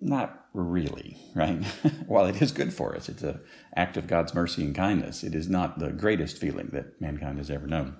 Not 0.00 0.47
really, 0.58 1.16
right? 1.34 1.64
While 2.06 2.26
it 2.26 2.42
is 2.42 2.52
good 2.52 2.72
for 2.72 2.94
us, 2.96 3.08
it's 3.08 3.22
an 3.22 3.40
act 3.76 3.96
of 3.96 4.06
God's 4.06 4.34
mercy 4.34 4.64
and 4.64 4.74
kindness. 4.74 5.22
It 5.22 5.34
is 5.34 5.48
not 5.48 5.78
the 5.78 5.90
greatest 5.90 6.38
feeling 6.38 6.70
that 6.72 7.00
mankind 7.00 7.38
has 7.38 7.50
ever 7.50 7.66
known. 7.66 7.96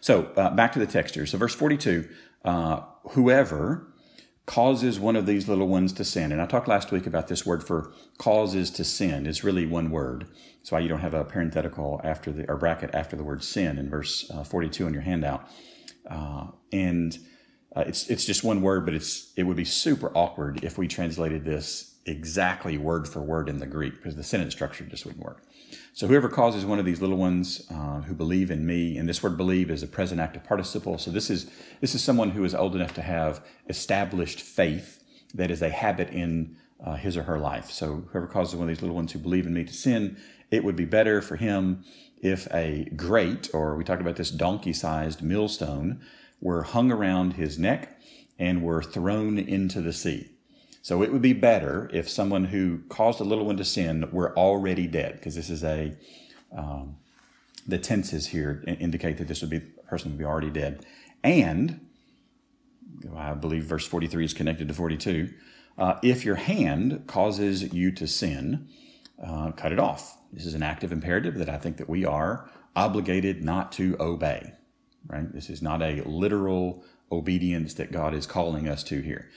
So 0.00 0.32
uh, 0.36 0.54
back 0.54 0.72
to 0.72 0.78
the 0.78 0.86
text 0.86 1.14
here. 1.14 1.26
So 1.26 1.38
verse 1.38 1.54
42, 1.54 2.08
uh, 2.44 2.82
whoever 3.10 3.86
causes 4.46 4.98
one 4.98 5.16
of 5.16 5.26
these 5.26 5.48
little 5.48 5.68
ones 5.68 5.92
to 5.92 6.04
sin. 6.04 6.32
And 6.32 6.40
I 6.40 6.46
talked 6.46 6.66
last 6.66 6.90
week 6.90 7.06
about 7.06 7.28
this 7.28 7.44
word 7.44 7.62
for 7.62 7.92
causes 8.18 8.70
to 8.72 8.84
sin. 8.84 9.26
It's 9.26 9.44
really 9.44 9.66
one 9.66 9.90
word. 9.90 10.26
That's 10.58 10.72
why 10.72 10.80
you 10.80 10.88
don't 10.88 11.00
have 11.00 11.14
a 11.14 11.24
parenthetical 11.24 12.00
after 12.02 12.32
the 12.32 12.48
or 12.48 12.56
bracket 12.56 12.90
after 12.94 13.16
the 13.16 13.24
word 13.24 13.44
sin 13.44 13.78
in 13.78 13.90
verse 13.90 14.30
uh, 14.30 14.42
42 14.42 14.86
in 14.86 14.94
your 14.94 15.02
handout. 15.02 15.48
Uh, 16.08 16.48
and 16.72 17.18
uh, 17.76 17.84
it's 17.86 18.08
it's 18.08 18.24
just 18.24 18.42
one 18.42 18.62
word, 18.62 18.84
but 18.84 18.94
it's 18.94 19.32
it 19.36 19.44
would 19.44 19.56
be 19.56 19.64
super 19.64 20.10
awkward 20.16 20.64
if 20.64 20.76
we 20.76 20.88
translated 20.88 21.44
this 21.44 21.94
exactly 22.06 22.76
word 22.78 23.06
for 23.06 23.20
word 23.20 23.48
in 23.48 23.58
the 23.58 23.66
Greek 23.66 23.96
because 23.96 24.16
the 24.16 24.24
sentence 24.24 24.54
structure 24.54 24.84
just 24.84 25.04
wouldn't 25.04 25.24
work. 25.24 25.42
So 25.92 26.06
whoever 26.06 26.28
causes 26.28 26.64
one 26.64 26.78
of 26.78 26.84
these 26.84 27.00
little 27.00 27.16
ones 27.16 27.66
uh, 27.70 28.00
who 28.02 28.14
believe 28.14 28.50
in 28.50 28.66
me, 28.66 28.96
and 28.96 29.08
this 29.08 29.22
word 29.22 29.36
believe 29.36 29.70
is 29.70 29.82
a 29.82 29.86
present 29.86 30.20
active 30.20 30.44
participle. 30.44 30.98
So 30.98 31.10
this 31.10 31.30
is 31.30 31.50
this 31.80 31.94
is 31.94 32.02
someone 32.02 32.30
who 32.30 32.44
is 32.44 32.54
old 32.54 32.74
enough 32.74 32.94
to 32.94 33.02
have 33.02 33.44
established 33.68 34.40
faith 34.40 35.02
that 35.34 35.50
is 35.50 35.62
a 35.62 35.70
habit 35.70 36.10
in 36.10 36.56
uh, 36.84 36.96
his 36.96 37.16
or 37.16 37.24
her 37.24 37.38
life. 37.38 37.70
So 37.70 38.04
whoever 38.10 38.26
causes 38.26 38.56
one 38.56 38.68
of 38.68 38.74
these 38.74 38.82
little 38.82 38.96
ones 38.96 39.12
who 39.12 39.18
believe 39.18 39.46
in 39.46 39.52
me 39.52 39.64
to 39.64 39.72
sin, 39.72 40.16
it 40.50 40.64
would 40.64 40.76
be 40.76 40.86
better 40.86 41.22
for 41.22 41.36
him 41.36 41.84
if 42.22 42.52
a 42.52 42.88
great, 42.96 43.48
or 43.54 43.76
we 43.76 43.84
talked 43.84 44.00
about 44.00 44.16
this 44.16 44.30
donkey-sized 44.30 45.22
millstone, 45.22 46.00
were 46.40 46.62
hung 46.62 46.90
around 46.90 47.34
his 47.34 47.58
neck 47.58 48.00
and 48.38 48.62
were 48.62 48.82
thrown 48.82 49.38
into 49.38 49.80
the 49.80 49.92
sea. 49.92 50.30
So 50.82 51.02
it 51.02 51.12
would 51.12 51.22
be 51.22 51.34
better 51.34 51.90
if 51.92 52.08
someone 52.08 52.46
who 52.46 52.80
caused 52.88 53.20
a 53.20 53.24
little 53.24 53.44
one 53.44 53.58
to 53.58 53.64
sin 53.64 54.08
were 54.10 54.36
already 54.36 54.86
dead, 54.86 55.14
because 55.14 55.34
this 55.34 55.50
is 55.50 55.62
a, 55.62 55.94
um, 56.56 56.96
the 57.66 57.78
tenses 57.78 58.28
here 58.28 58.64
indicate 58.66 59.18
that 59.18 59.28
this 59.28 59.42
would 59.42 59.50
be, 59.50 59.58
a 59.58 59.86
person 59.86 60.10
would 60.10 60.18
be 60.18 60.24
already 60.24 60.50
dead. 60.50 60.86
And, 61.22 61.86
I 63.14 63.34
believe 63.34 63.64
verse 63.64 63.86
43 63.86 64.24
is 64.24 64.34
connected 64.34 64.68
to 64.68 64.74
42. 64.74 65.30
Uh, 65.76 65.98
if 66.02 66.24
your 66.24 66.36
hand 66.36 67.04
causes 67.06 67.72
you 67.74 67.92
to 67.92 68.06
sin, 68.06 68.68
uh, 69.22 69.52
cut 69.52 69.72
it 69.72 69.78
off. 69.78 70.16
This 70.32 70.46
is 70.46 70.54
an 70.54 70.62
active 70.62 70.92
imperative 70.92 71.36
that 71.36 71.48
I 71.48 71.58
think 71.58 71.76
that 71.76 71.88
we 71.88 72.06
are 72.06 72.48
obligated 72.74 73.44
not 73.44 73.72
to 73.72 73.96
obey 74.00 74.54
right? 75.06 75.32
This 75.32 75.50
is 75.50 75.62
not 75.62 75.82
a 75.82 76.02
literal 76.02 76.84
obedience 77.10 77.74
that 77.74 77.92
God 77.92 78.14
is 78.14 78.26
calling 78.26 78.68
us 78.68 78.82
to 78.84 79.00
here. 79.00 79.28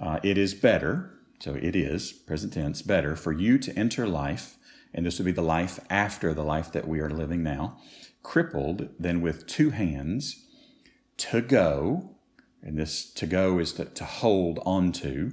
Uh, 0.00 0.20
it 0.22 0.36
is 0.36 0.54
better, 0.54 1.18
so 1.38 1.54
it 1.54 1.74
is, 1.74 2.12
present 2.12 2.52
tense, 2.52 2.82
better 2.82 3.16
for 3.16 3.32
you 3.32 3.58
to 3.58 3.76
enter 3.78 4.06
life, 4.06 4.56
and 4.92 5.06
this 5.06 5.18
would 5.18 5.24
be 5.24 5.32
the 5.32 5.42
life 5.42 5.80
after 5.90 6.34
the 6.34 6.44
life 6.44 6.72
that 6.72 6.86
we 6.86 7.00
are 7.00 7.10
living 7.10 7.42
now, 7.42 7.78
crippled 8.22 8.88
than 8.98 9.20
with 9.20 9.46
two 9.46 9.70
hands 9.70 10.46
to 11.16 11.40
go, 11.40 12.10
and 12.62 12.76
this 12.76 13.10
to 13.12 13.26
go 13.26 13.58
is 13.58 13.72
to, 13.74 13.84
to 13.84 14.04
hold 14.04 14.58
onto. 14.66 15.32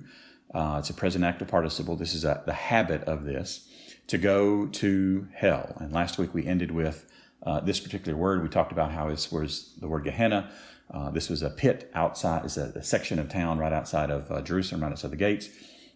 Uh, 0.53 0.77
it's 0.79 0.89
a 0.89 0.93
present 0.93 1.25
active 1.25 1.47
participle. 1.47 1.95
This 1.95 2.13
is 2.13 2.23
a, 2.23 2.43
the 2.45 2.53
habit 2.53 3.03
of 3.03 3.25
this 3.25 3.67
to 4.07 4.17
go 4.17 4.67
to 4.67 5.27
hell. 5.33 5.75
And 5.79 5.91
last 5.91 6.17
week 6.17 6.33
we 6.33 6.45
ended 6.45 6.71
with 6.71 7.09
uh, 7.45 7.59
this 7.59 7.79
particular 7.79 8.17
word, 8.17 8.41
we 8.41 8.49
talked 8.49 8.71
about 8.71 8.91
how 8.91 9.09
this 9.09 9.31
was 9.31 9.73
the 9.79 9.87
word 9.87 10.03
Gehenna. 10.03 10.51
Uh, 10.91 11.09
this 11.11 11.29
was 11.29 11.41
a 11.41 11.49
pit 11.49 11.89
outside, 11.93 12.45
it's 12.45 12.57
a, 12.57 12.71
a, 12.75 12.83
section 12.83 13.19
of 13.19 13.29
town 13.29 13.57
right 13.57 13.73
outside 13.73 14.09
of 14.09 14.31
uh, 14.31 14.41
Jerusalem, 14.41 14.83
right 14.83 14.91
outside 14.91 15.11
the 15.11 15.17
gates. 15.17 15.49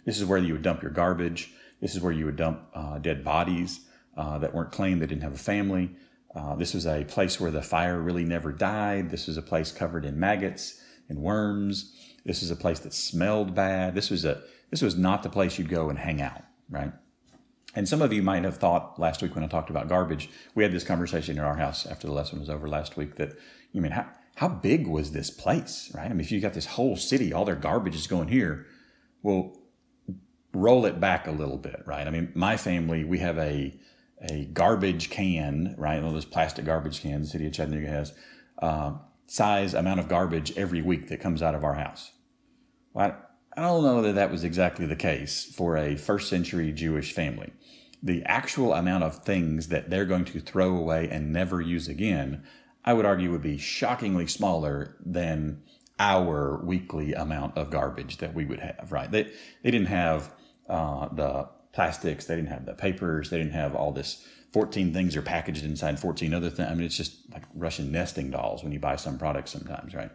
This 0.06 0.18
is 0.20 0.26
where 0.26 0.38
you 0.38 0.54
would 0.54 0.64
dump 0.64 0.82
your 0.82 0.92
garbage. 0.92 1.52
This 1.82 1.96
is 1.96 2.02
where 2.02 2.12
you 2.12 2.26
would 2.26 2.38
dump 2.38 2.62
uh, 2.74 2.98
dead 2.98 3.24
bodies 3.24 3.82
uh, 4.16 4.40
that 4.40 4.54
weren't 4.54 4.72
claimed, 4.72 5.02
they 5.02 5.06
didn't 5.06 5.24
have 5.24 5.34
a 5.34 5.38
family. 5.38 5.92
This 6.58 6.76
was 6.76 6.86
a 6.86 7.04
place 7.04 7.40
where 7.40 7.50
the 7.50 7.64
fire 7.64 8.00
really 8.00 8.24
never 8.24 8.52
died. 8.52 9.10
This 9.10 9.26
was 9.26 9.38
a 9.38 9.42
place 9.42 9.72
covered 9.72 10.06
in 10.06 10.20
maggots 10.20 10.80
and 11.10 11.18
worms. 11.18 11.96
This 12.26 12.42
was 12.42 12.52
a 12.52 12.56
place 12.56 12.80
that 12.80 12.94
smelled 12.94 13.56
bad. 13.56 13.96
This 13.96 14.12
was 14.12 14.24
a 14.24 14.44
this 14.70 14.82
was 14.82 14.96
not 14.98 15.24
the 15.24 15.30
place 15.30 15.58
you'd 15.58 15.70
go 15.70 15.90
and 15.90 15.98
hang 15.98 16.22
out, 16.22 16.44
right? 16.70 16.92
And 17.78 17.88
some 17.88 18.02
of 18.02 18.12
you 18.12 18.24
might 18.24 18.44
have 18.44 18.58
thought 18.58 19.00
last 19.00 19.22
week 19.22 19.36
when 19.36 19.44
I 19.44 19.48
talked 19.48 19.70
about 19.70 19.88
garbage, 19.88 20.32
we 20.56 20.64
had 20.64 20.72
this 20.72 20.84
conversation 20.84 21.38
in 21.38 21.44
our 21.44 21.58
house 21.58 21.86
after 21.86 22.08
the 22.08 22.14
lesson 22.14 22.40
was 22.40 22.50
over 22.50 22.68
last 22.68 22.98
week 22.98 23.18
that, 23.18 23.38
you 23.72 23.84
mean, 23.84 23.92
how, 23.92 24.08
how 24.38 24.48
big 24.48 24.88
was 24.88 25.12
this 25.12 25.30
place, 25.30 25.92
right? 25.94 26.08
I 26.08 26.10
mean, 26.10 26.22
if 26.22 26.32
you 26.32 26.42
got 26.42 26.56
this 26.56 26.66
whole 26.66 26.96
city, 26.96 27.32
all 27.32 27.46
their 27.46 27.56
garbage 27.56 27.94
is 27.94 28.08
going 28.08 28.30
here, 28.30 28.66
well, 29.22 29.56
roll 30.54 30.88
it 30.88 31.00
back 31.00 31.28
a 31.28 31.32
little 31.32 31.60
bit, 31.60 31.84
right? 31.86 32.08
I 32.08 32.10
mean, 32.10 32.32
my 32.34 32.58
family, 32.58 33.04
we 33.04 33.20
have 33.20 33.38
a, 33.38 33.80
a 34.28 34.46
garbage 34.46 35.12
can, 35.12 35.76
right? 35.78 35.98
One 35.98 36.08
of 36.08 36.14
those 36.16 36.26
plastic 36.26 36.66
garbage 36.66 37.02
cans 37.02 37.28
the 37.28 37.32
city 37.34 37.46
of 37.46 37.54
Chattanooga 37.54 37.90
has, 37.90 38.12
uh, 38.60 38.94
size 39.28 39.76
amount 39.76 40.00
of 40.00 40.08
garbage 40.08 40.52
every 40.58 40.82
week 40.82 41.10
that 41.10 41.20
comes 41.20 41.44
out 41.44 41.54
of 41.54 41.64
our 41.64 41.76
house. 41.76 42.12
Well, 42.94 43.16
I 43.58 43.62
don't 43.62 43.84
know 43.84 44.04
that 44.04 44.14
that 44.14 44.32
was 44.32 44.44
exactly 44.44 44.86
the 44.86 44.96
case 44.96 45.44
for 45.44 45.78
a 45.78 45.96
first 45.96 46.30
century 46.30 46.72
Jewish 46.72 47.12
family. 47.12 47.52
the 48.04 48.24
actual 48.26 48.74
amount 48.74 49.04
of 49.04 49.24
things 49.24 49.70
that 49.70 49.90
they're 49.90 50.06
going 50.06 50.24
to 50.24 50.40
throw 50.40 50.78
away 50.78 51.10
and 51.10 51.34
never 51.34 51.60
use 51.60 51.88
again, 51.88 52.44
I 52.86 52.94
would 52.94 53.08
argue 53.08 53.32
would 53.32 53.42
be 53.42 53.58
shockingly 53.58 54.28
smaller 54.28 54.96
than 55.04 55.64
our 56.00 56.64
weekly 56.64 57.14
amount 57.14 57.58
of 57.58 57.72
garbage 57.72 58.18
that 58.18 58.36
we 58.36 58.46
would 58.46 58.60
have, 58.60 58.92
right? 58.92 59.10
They, 59.10 59.24
they 59.64 59.72
didn't 59.72 59.88
have 59.88 60.32
uh, 60.70 61.08
the 61.10 61.50
plastics, 61.74 62.26
they 62.26 62.36
didn't 62.36 62.50
have 62.50 62.68
the 62.68 62.76
papers, 62.76 63.32
they 63.32 63.40
didn't 63.40 63.54
have 63.54 63.74
all 63.76 63.92
this 63.92 64.24
14 64.54 64.94
things 64.94 65.16
are 65.16 65.24
packaged 65.24 65.66
inside 65.66 66.00
14 66.00 66.34
other 66.36 66.52
things. 66.52 66.70
I 66.70 66.76
mean, 66.76 66.86
it's 66.86 66.98
just 66.98 67.18
like 67.34 67.44
Russian 67.56 67.92
nesting 67.92 68.30
dolls 68.30 68.64
when 68.64 68.72
you 68.72 68.80
buy 68.80 68.96
some 68.96 69.18
products 69.18 69.52
sometimes, 69.52 69.96
right? 69.96 70.12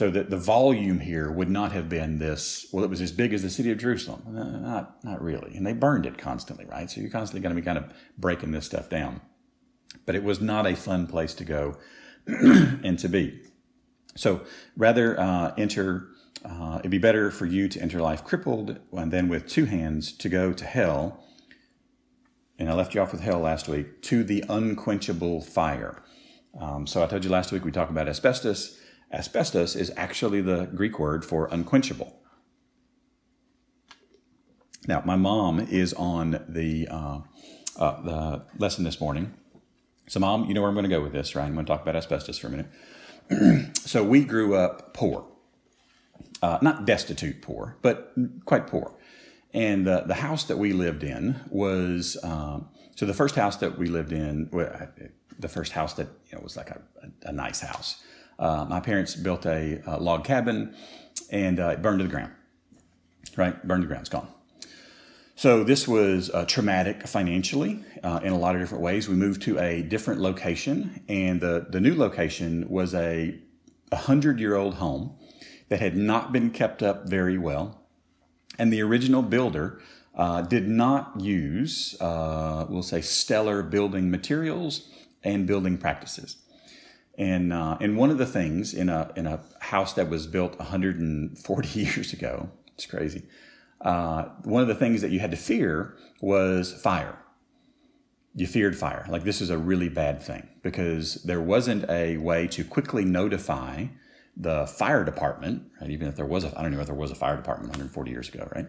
So 0.00 0.08
that 0.12 0.30
the 0.30 0.38
volume 0.38 1.00
here 1.00 1.30
would 1.30 1.50
not 1.50 1.72
have 1.72 1.90
been 1.90 2.20
this, 2.20 2.64
well, 2.72 2.82
it 2.82 2.88
was 2.88 3.02
as 3.02 3.12
big 3.12 3.34
as 3.34 3.42
the 3.42 3.50
city 3.50 3.70
of 3.70 3.76
Jerusalem. 3.76 4.22
Not, 4.28 5.04
not 5.04 5.22
really. 5.22 5.54
And 5.54 5.66
they 5.66 5.74
burned 5.74 6.06
it 6.06 6.16
constantly, 6.16 6.64
right? 6.64 6.90
So 6.90 7.02
you're 7.02 7.10
constantly 7.10 7.42
going 7.42 7.54
to 7.54 7.60
be 7.60 7.62
kind 7.62 7.76
of 7.76 7.92
breaking 8.16 8.52
this 8.52 8.64
stuff 8.64 8.88
down. 8.88 9.20
But 10.06 10.14
it 10.14 10.24
was 10.24 10.40
not 10.40 10.66
a 10.66 10.74
fun 10.74 11.06
place 11.06 11.34
to 11.34 11.44
go 11.44 11.76
and 12.26 12.98
to 12.98 13.08
be. 13.10 13.42
So 14.16 14.40
rather 14.74 15.20
uh, 15.20 15.52
enter, 15.58 16.08
uh, 16.46 16.78
it'd 16.78 16.90
be 16.90 16.96
better 16.96 17.30
for 17.30 17.44
you 17.44 17.68
to 17.68 17.78
enter 17.78 18.00
life 18.00 18.24
crippled 18.24 18.78
and 18.92 19.12
then 19.12 19.28
with 19.28 19.46
two 19.46 19.66
hands 19.66 20.12
to 20.12 20.30
go 20.30 20.54
to 20.54 20.64
hell. 20.64 21.22
And 22.58 22.70
I 22.70 22.72
left 22.72 22.94
you 22.94 23.02
off 23.02 23.12
with 23.12 23.20
hell 23.20 23.40
last 23.40 23.68
week, 23.68 24.00
to 24.04 24.24
the 24.24 24.46
unquenchable 24.48 25.42
fire. 25.42 26.02
Um, 26.58 26.86
so 26.86 27.04
I 27.04 27.06
told 27.06 27.22
you 27.22 27.30
last 27.30 27.52
week 27.52 27.66
we 27.66 27.70
talked 27.70 27.90
about 27.90 28.08
asbestos. 28.08 28.79
Asbestos 29.12 29.74
is 29.74 29.92
actually 29.96 30.40
the 30.40 30.66
Greek 30.66 30.98
word 30.98 31.24
for 31.24 31.48
unquenchable. 31.50 32.16
Now, 34.86 35.02
my 35.04 35.16
mom 35.16 35.60
is 35.60 35.92
on 35.94 36.44
the, 36.48 36.88
uh, 36.88 37.20
uh, 37.76 38.02
the 38.02 38.42
lesson 38.58 38.84
this 38.84 39.00
morning. 39.00 39.34
So, 40.08 40.20
mom, 40.20 40.46
you 40.46 40.54
know 40.54 40.62
where 40.62 40.68
I'm 40.68 40.74
going 40.74 40.88
to 40.88 40.90
go 40.90 41.02
with 41.02 41.12
this, 41.12 41.34
right? 41.34 41.44
I'm 41.44 41.54
going 41.54 41.66
to 41.66 41.70
talk 41.70 41.82
about 41.82 41.96
asbestos 41.96 42.38
for 42.38 42.46
a 42.46 42.50
minute. 42.50 43.76
so, 43.76 44.02
we 44.02 44.24
grew 44.24 44.54
up 44.54 44.94
poor, 44.94 45.26
uh, 46.42 46.58
not 46.62 46.86
destitute 46.86 47.42
poor, 47.42 47.76
but 47.82 48.12
quite 48.44 48.66
poor. 48.66 48.94
And 49.52 49.86
uh, 49.86 50.02
the 50.06 50.14
house 50.14 50.44
that 50.44 50.56
we 50.56 50.72
lived 50.72 51.02
in 51.02 51.40
was 51.50 52.16
um, 52.22 52.68
so 53.00 53.06
the 53.06 53.14
first 53.14 53.34
house 53.34 53.56
that 53.56 53.78
we 53.78 53.86
lived 53.86 54.12
in, 54.12 54.48
the 55.38 55.48
first 55.48 55.72
house 55.72 55.94
that 55.94 56.08
you 56.30 56.36
know 56.36 56.42
was 56.42 56.56
like 56.56 56.70
a, 56.70 56.80
a 57.22 57.32
nice 57.32 57.60
house. 57.60 58.02
Uh, 58.40 58.64
my 58.68 58.80
parents 58.80 59.14
built 59.14 59.46
a, 59.46 59.82
a 59.86 60.00
log 60.00 60.24
cabin, 60.24 60.74
and 61.30 61.60
uh, 61.60 61.68
it 61.68 61.82
burned 61.82 61.98
to 61.98 62.04
the 62.04 62.10
ground. 62.10 62.32
Right, 63.36 63.54
burned 63.66 63.82
to 63.82 63.86
the 63.86 63.92
ground. 63.92 64.00
It's 64.00 64.10
gone. 64.10 64.28
So 65.36 65.62
this 65.62 65.86
was 65.86 66.30
uh, 66.30 66.44
traumatic 66.46 67.06
financially 67.06 67.84
uh, 68.02 68.20
in 68.22 68.32
a 68.32 68.38
lot 68.38 68.54
of 68.54 68.60
different 68.60 68.82
ways. 68.82 69.08
We 69.08 69.14
moved 69.14 69.42
to 69.42 69.58
a 69.58 69.82
different 69.82 70.20
location, 70.20 71.02
and 71.08 71.40
the 71.40 71.66
the 71.70 71.80
new 71.80 71.94
location 71.94 72.68
was 72.68 72.94
a 72.94 73.38
hundred 73.92 74.40
year 74.40 74.56
old 74.56 74.74
home 74.74 75.16
that 75.68 75.80
had 75.80 75.96
not 75.96 76.32
been 76.32 76.50
kept 76.50 76.82
up 76.82 77.08
very 77.08 77.38
well. 77.38 77.80
And 78.58 78.72
the 78.72 78.82
original 78.82 79.22
builder 79.22 79.80
uh, 80.14 80.42
did 80.42 80.68
not 80.68 81.20
use, 81.20 81.96
uh, 82.00 82.66
we'll 82.68 82.82
say, 82.82 83.00
stellar 83.00 83.62
building 83.62 84.10
materials 84.10 84.88
and 85.22 85.46
building 85.46 85.78
practices. 85.78 86.36
And, 87.20 87.52
uh, 87.52 87.76
and 87.82 87.98
one 87.98 88.08
of 88.08 88.16
the 88.16 88.24
things 88.24 88.72
in 88.72 88.88
a, 88.88 89.12
in 89.14 89.26
a 89.26 89.40
house 89.60 89.92
that 89.92 90.08
was 90.08 90.26
built 90.26 90.58
140 90.58 91.68
years 91.78 92.14
ago, 92.14 92.48
it's 92.74 92.86
crazy, 92.86 93.24
uh, 93.82 94.24
one 94.44 94.62
of 94.62 94.68
the 94.68 94.74
things 94.74 95.02
that 95.02 95.10
you 95.10 95.20
had 95.20 95.30
to 95.30 95.36
fear 95.36 95.96
was 96.22 96.72
fire. 96.72 97.18
You 98.34 98.46
feared 98.46 98.74
fire. 98.74 99.04
Like 99.10 99.24
this 99.24 99.42
is 99.42 99.50
a 99.50 99.58
really 99.58 99.90
bad 99.90 100.22
thing 100.22 100.48
because 100.62 101.22
there 101.24 101.42
wasn't 101.42 101.88
a 101.90 102.16
way 102.16 102.46
to 102.48 102.64
quickly 102.64 103.04
notify 103.04 103.88
the 104.34 104.66
fire 104.66 105.04
department, 105.04 105.64
right? 105.78 105.90
Even 105.90 106.08
if 106.08 106.16
there 106.16 106.24
was 106.24 106.44
a, 106.44 106.58
I 106.58 106.62
don't 106.62 106.72
know 106.72 106.80
if 106.80 106.86
there 106.86 106.94
was 106.94 107.10
a 107.10 107.14
fire 107.14 107.36
department 107.36 107.68
140 107.68 108.10
years 108.10 108.30
ago, 108.30 108.48
right? 108.56 108.66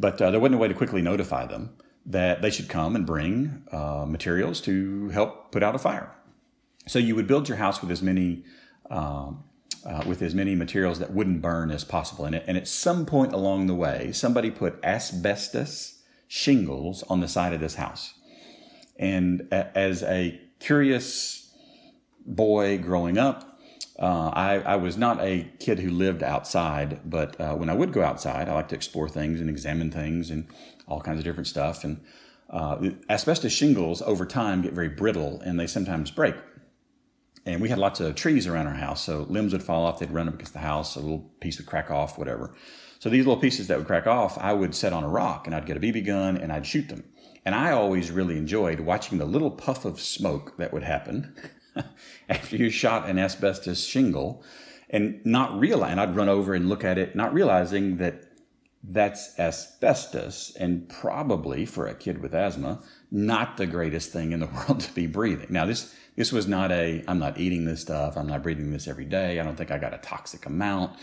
But 0.00 0.20
uh, 0.20 0.32
there 0.32 0.40
wasn't 0.40 0.56
a 0.56 0.58
way 0.58 0.66
to 0.66 0.74
quickly 0.74 1.00
notify 1.00 1.46
them 1.46 1.76
that 2.06 2.42
they 2.42 2.50
should 2.50 2.68
come 2.68 2.96
and 2.96 3.06
bring 3.06 3.62
uh, 3.70 4.04
materials 4.08 4.60
to 4.62 5.10
help 5.10 5.52
put 5.52 5.62
out 5.62 5.76
a 5.76 5.78
fire. 5.78 6.12
So 6.88 6.98
you 6.98 7.14
would 7.14 7.26
build 7.26 7.48
your 7.48 7.58
house 7.58 7.80
with 7.80 7.90
as 7.90 8.02
many 8.02 8.44
um, 8.90 9.44
uh, 9.84 10.02
with 10.06 10.22
as 10.22 10.34
many 10.34 10.54
materials 10.54 10.98
that 10.98 11.12
wouldn't 11.12 11.40
burn 11.40 11.70
as 11.70 11.84
possible 11.84 12.26
in 12.26 12.34
it. 12.34 12.44
And 12.46 12.56
at 12.56 12.66
some 12.66 13.06
point 13.06 13.32
along 13.32 13.66
the 13.66 13.74
way, 13.74 14.12
somebody 14.12 14.50
put 14.50 14.82
asbestos 14.82 16.02
shingles 16.26 17.02
on 17.04 17.20
the 17.20 17.28
side 17.28 17.52
of 17.52 17.60
this 17.60 17.76
house. 17.76 18.14
And 18.98 19.46
a- 19.52 19.76
as 19.78 20.02
a 20.02 20.40
curious 20.58 21.54
boy 22.26 22.78
growing 22.78 23.18
up, 23.18 23.58
uh, 23.98 24.30
I, 24.32 24.54
I, 24.60 24.76
was 24.76 24.96
not 24.96 25.20
a 25.20 25.50
kid 25.58 25.80
who 25.80 25.90
lived 25.90 26.22
outside, 26.22 27.00
but 27.04 27.40
uh, 27.40 27.54
when 27.54 27.68
I 27.68 27.74
would 27.74 27.92
go 27.92 28.02
outside, 28.02 28.48
I 28.48 28.54
like 28.54 28.68
to 28.68 28.76
explore 28.76 29.08
things 29.08 29.40
and 29.40 29.50
examine 29.50 29.90
things 29.90 30.30
and 30.30 30.46
all 30.86 31.00
kinds 31.00 31.18
of 31.18 31.24
different 31.24 31.48
stuff. 31.48 31.82
And 31.82 32.00
uh, 32.50 32.90
asbestos 33.08 33.52
shingles 33.52 34.00
over 34.02 34.24
time 34.24 34.62
get 34.62 34.72
very 34.72 34.88
brittle 34.88 35.40
and 35.44 35.58
they 35.58 35.66
sometimes 35.66 36.10
break. 36.10 36.34
And 37.48 37.62
we 37.62 37.70
had 37.70 37.78
lots 37.78 37.98
of 37.98 38.14
trees 38.14 38.46
around 38.46 38.66
our 38.66 38.74
house, 38.74 39.02
so 39.02 39.26
limbs 39.28 39.54
would 39.54 39.62
fall 39.62 39.86
off, 39.86 39.98
they'd 39.98 40.10
run 40.10 40.28
up 40.28 40.34
against 40.34 40.52
the 40.52 40.58
house, 40.58 40.96
a 40.96 41.00
little 41.00 41.30
piece 41.40 41.56
would 41.56 41.66
crack 41.66 41.90
off, 41.90 42.18
whatever. 42.18 42.54
So 42.98 43.08
these 43.08 43.26
little 43.26 43.40
pieces 43.40 43.68
that 43.68 43.78
would 43.78 43.86
crack 43.86 44.06
off, 44.06 44.36
I 44.38 44.52
would 44.52 44.74
set 44.74 44.92
on 44.92 45.02
a 45.02 45.08
rock 45.08 45.46
and 45.46 45.56
I'd 45.56 45.64
get 45.64 45.76
a 45.76 45.80
BB 45.80 46.04
gun 46.04 46.36
and 46.36 46.52
I'd 46.52 46.66
shoot 46.66 46.88
them. 46.88 47.04
And 47.46 47.54
I 47.54 47.70
always 47.70 48.10
really 48.10 48.36
enjoyed 48.36 48.80
watching 48.80 49.16
the 49.16 49.24
little 49.24 49.50
puff 49.50 49.86
of 49.86 49.98
smoke 49.98 50.58
that 50.58 50.74
would 50.74 50.82
happen 50.82 51.34
after 52.28 52.56
you 52.56 52.68
shot 52.68 53.08
an 53.08 53.18
asbestos 53.18 53.84
shingle 53.84 54.44
and 54.90 55.24
not 55.24 55.58
realize, 55.58 55.92
and 55.92 56.00
I'd 56.00 56.16
run 56.16 56.28
over 56.28 56.52
and 56.52 56.68
look 56.68 56.84
at 56.84 56.98
it, 56.98 57.16
not 57.16 57.32
realizing 57.32 57.96
that 57.96 58.24
that's 58.82 59.38
asbestos 59.38 60.54
and 60.56 60.88
probably 60.88 61.64
for 61.64 61.86
a 61.86 61.94
kid 61.94 62.20
with 62.20 62.34
asthma, 62.34 62.82
not 63.10 63.56
the 63.56 63.66
greatest 63.66 64.12
thing 64.12 64.32
in 64.32 64.40
the 64.40 64.46
world 64.68 64.80
to 64.80 64.92
be 64.92 65.06
breathing. 65.06 65.48
Now, 65.50 65.66
this, 65.66 65.94
this 66.16 66.32
was 66.32 66.46
not 66.46 66.72
a, 66.72 67.04
I'm 67.08 67.18
not 67.18 67.38
eating 67.38 67.64
this 67.64 67.80
stuff. 67.80 68.16
I'm 68.16 68.26
not 68.26 68.42
breathing 68.42 68.70
this 68.70 68.88
every 68.88 69.04
day. 69.04 69.40
I 69.40 69.44
don't 69.44 69.56
think 69.56 69.70
I 69.70 69.78
got 69.78 69.94
a 69.94 69.98
toxic 69.98 70.46
amount. 70.46 70.98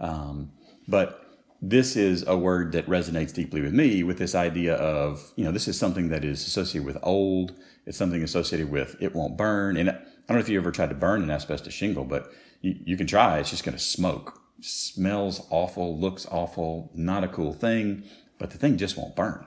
Um, 0.00 0.52
but 0.88 1.22
this 1.60 1.94
is 1.94 2.26
a 2.26 2.36
word 2.36 2.72
that 2.72 2.86
resonates 2.86 3.32
deeply 3.32 3.60
with 3.60 3.72
me 3.72 4.02
with 4.02 4.18
this 4.18 4.34
idea 4.34 4.74
of, 4.74 5.32
you 5.36 5.44
know, 5.44 5.52
this 5.52 5.68
is 5.68 5.78
something 5.78 6.08
that 6.08 6.24
is 6.24 6.44
associated 6.44 6.84
with 6.84 6.98
old. 7.02 7.54
It's 7.86 7.96
something 7.96 8.22
associated 8.22 8.70
with 8.70 8.96
it 9.00 9.14
won't 9.14 9.36
burn. 9.36 9.76
And 9.76 9.90
I 9.90 9.92
don't 9.92 10.36
know 10.36 10.38
if 10.38 10.48
you 10.48 10.58
ever 10.58 10.72
tried 10.72 10.88
to 10.88 10.96
burn 10.96 11.22
an 11.22 11.30
asbestos 11.30 11.72
shingle, 11.72 12.04
but 12.04 12.32
you, 12.60 12.76
you 12.84 12.96
can 12.96 13.06
try. 13.06 13.38
It's 13.38 13.50
just 13.50 13.64
going 13.64 13.76
to 13.76 13.82
smoke. 13.82 14.40
Smells 14.60 15.46
awful, 15.50 15.98
looks 15.98 16.26
awful, 16.30 16.90
not 16.94 17.24
a 17.24 17.28
cool 17.28 17.52
thing, 17.52 18.04
but 18.38 18.50
the 18.50 18.58
thing 18.58 18.76
just 18.76 18.96
won't 18.96 19.14
burn. 19.14 19.46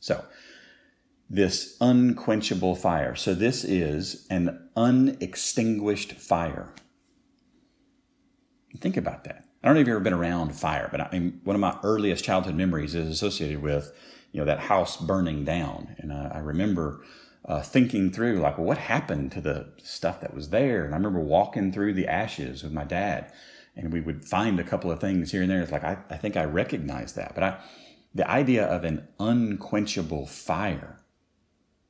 So, 0.00 0.24
this 1.30 1.76
unquenchable 1.80 2.74
fire. 2.74 3.14
So, 3.14 3.34
this 3.34 3.64
is 3.64 4.26
an 4.30 4.68
unextinguished 4.76 6.12
fire. 6.12 6.72
Think 8.80 8.96
about 8.96 9.24
that. 9.24 9.44
I 9.62 9.66
don't 9.66 9.74
know 9.74 9.80
if 9.80 9.86
you've 9.86 9.96
ever 9.96 10.04
been 10.04 10.12
around 10.12 10.54
fire, 10.54 10.88
but 10.90 11.00
I 11.00 11.08
mean, 11.10 11.40
one 11.42 11.56
of 11.56 11.60
my 11.60 11.76
earliest 11.82 12.24
childhood 12.24 12.54
memories 12.54 12.94
is 12.94 13.08
associated 13.08 13.60
with, 13.60 13.92
you 14.30 14.40
know, 14.40 14.46
that 14.46 14.60
house 14.60 14.96
burning 14.96 15.44
down. 15.44 15.96
And 15.98 16.12
I, 16.12 16.32
I 16.34 16.38
remember 16.38 17.02
uh, 17.44 17.62
thinking 17.62 18.10
through 18.10 18.38
like, 18.38 18.56
well, 18.56 18.66
what 18.66 18.78
happened 18.78 19.32
to 19.32 19.40
the 19.40 19.70
stuff 19.82 20.20
that 20.20 20.34
was 20.34 20.50
there? 20.50 20.84
And 20.84 20.94
I 20.94 20.96
remember 20.96 21.20
walking 21.20 21.72
through 21.72 21.94
the 21.94 22.06
ashes 22.06 22.62
with 22.62 22.72
my 22.72 22.84
dad, 22.84 23.32
and 23.74 23.92
we 23.92 24.00
would 24.00 24.24
find 24.24 24.60
a 24.60 24.64
couple 24.64 24.90
of 24.90 25.00
things 25.00 25.32
here 25.32 25.42
and 25.42 25.50
there. 25.50 25.62
It's 25.62 25.72
like 25.72 25.84
I, 25.84 25.98
I 26.10 26.16
think 26.16 26.36
I 26.36 26.44
recognize 26.44 27.14
that, 27.14 27.34
but 27.34 27.42
I, 27.42 27.58
the 28.14 28.30
idea 28.30 28.64
of 28.64 28.84
an 28.84 29.08
unquenchable 29.18 30.26
fire, 30.26 31.00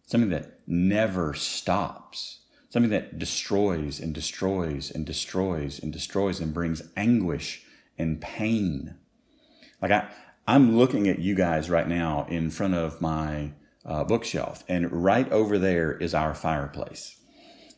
something 0.08 0.30
that 0.30 0.58
never 0.66 1.34
stops, 1.34 2.40
something 2.70 2.90
that 2.90 3.18
destroys 3.18 4.00
and 4.00 4.14
destroys 4.14 4.90
and 4.90 5.04
destroys 5.04 5.78
and 5.78 5.92
destroys 5.92 6.40
and 6.40 6.54
brings 6.54 6.82
anguish 6.96 7.62
and 7.98 8.20
pain. 8.20 8.94
Like 9.82 9.92
I, 9.92 10.08
I'm 10.46 10.78
looking 10.78 11.08
at 11.08 11.18
you 11.18 11.34
guys 11.34 11.68
right 11.68 11.86
now 11.86 12.26
in 12.30 12.50
front 12.50 12.74
of 12.74 13.02
my 13.02 13.52
uh, 13.84 14.04
bookshelf, 14.04 14.64
and 14.66 14.90
right 14.90 15.30
over 15.30 15.58
there 15.58 15.92
is 15.92 16.14
our 16.14 16.34
fireplace. 16.34 17.18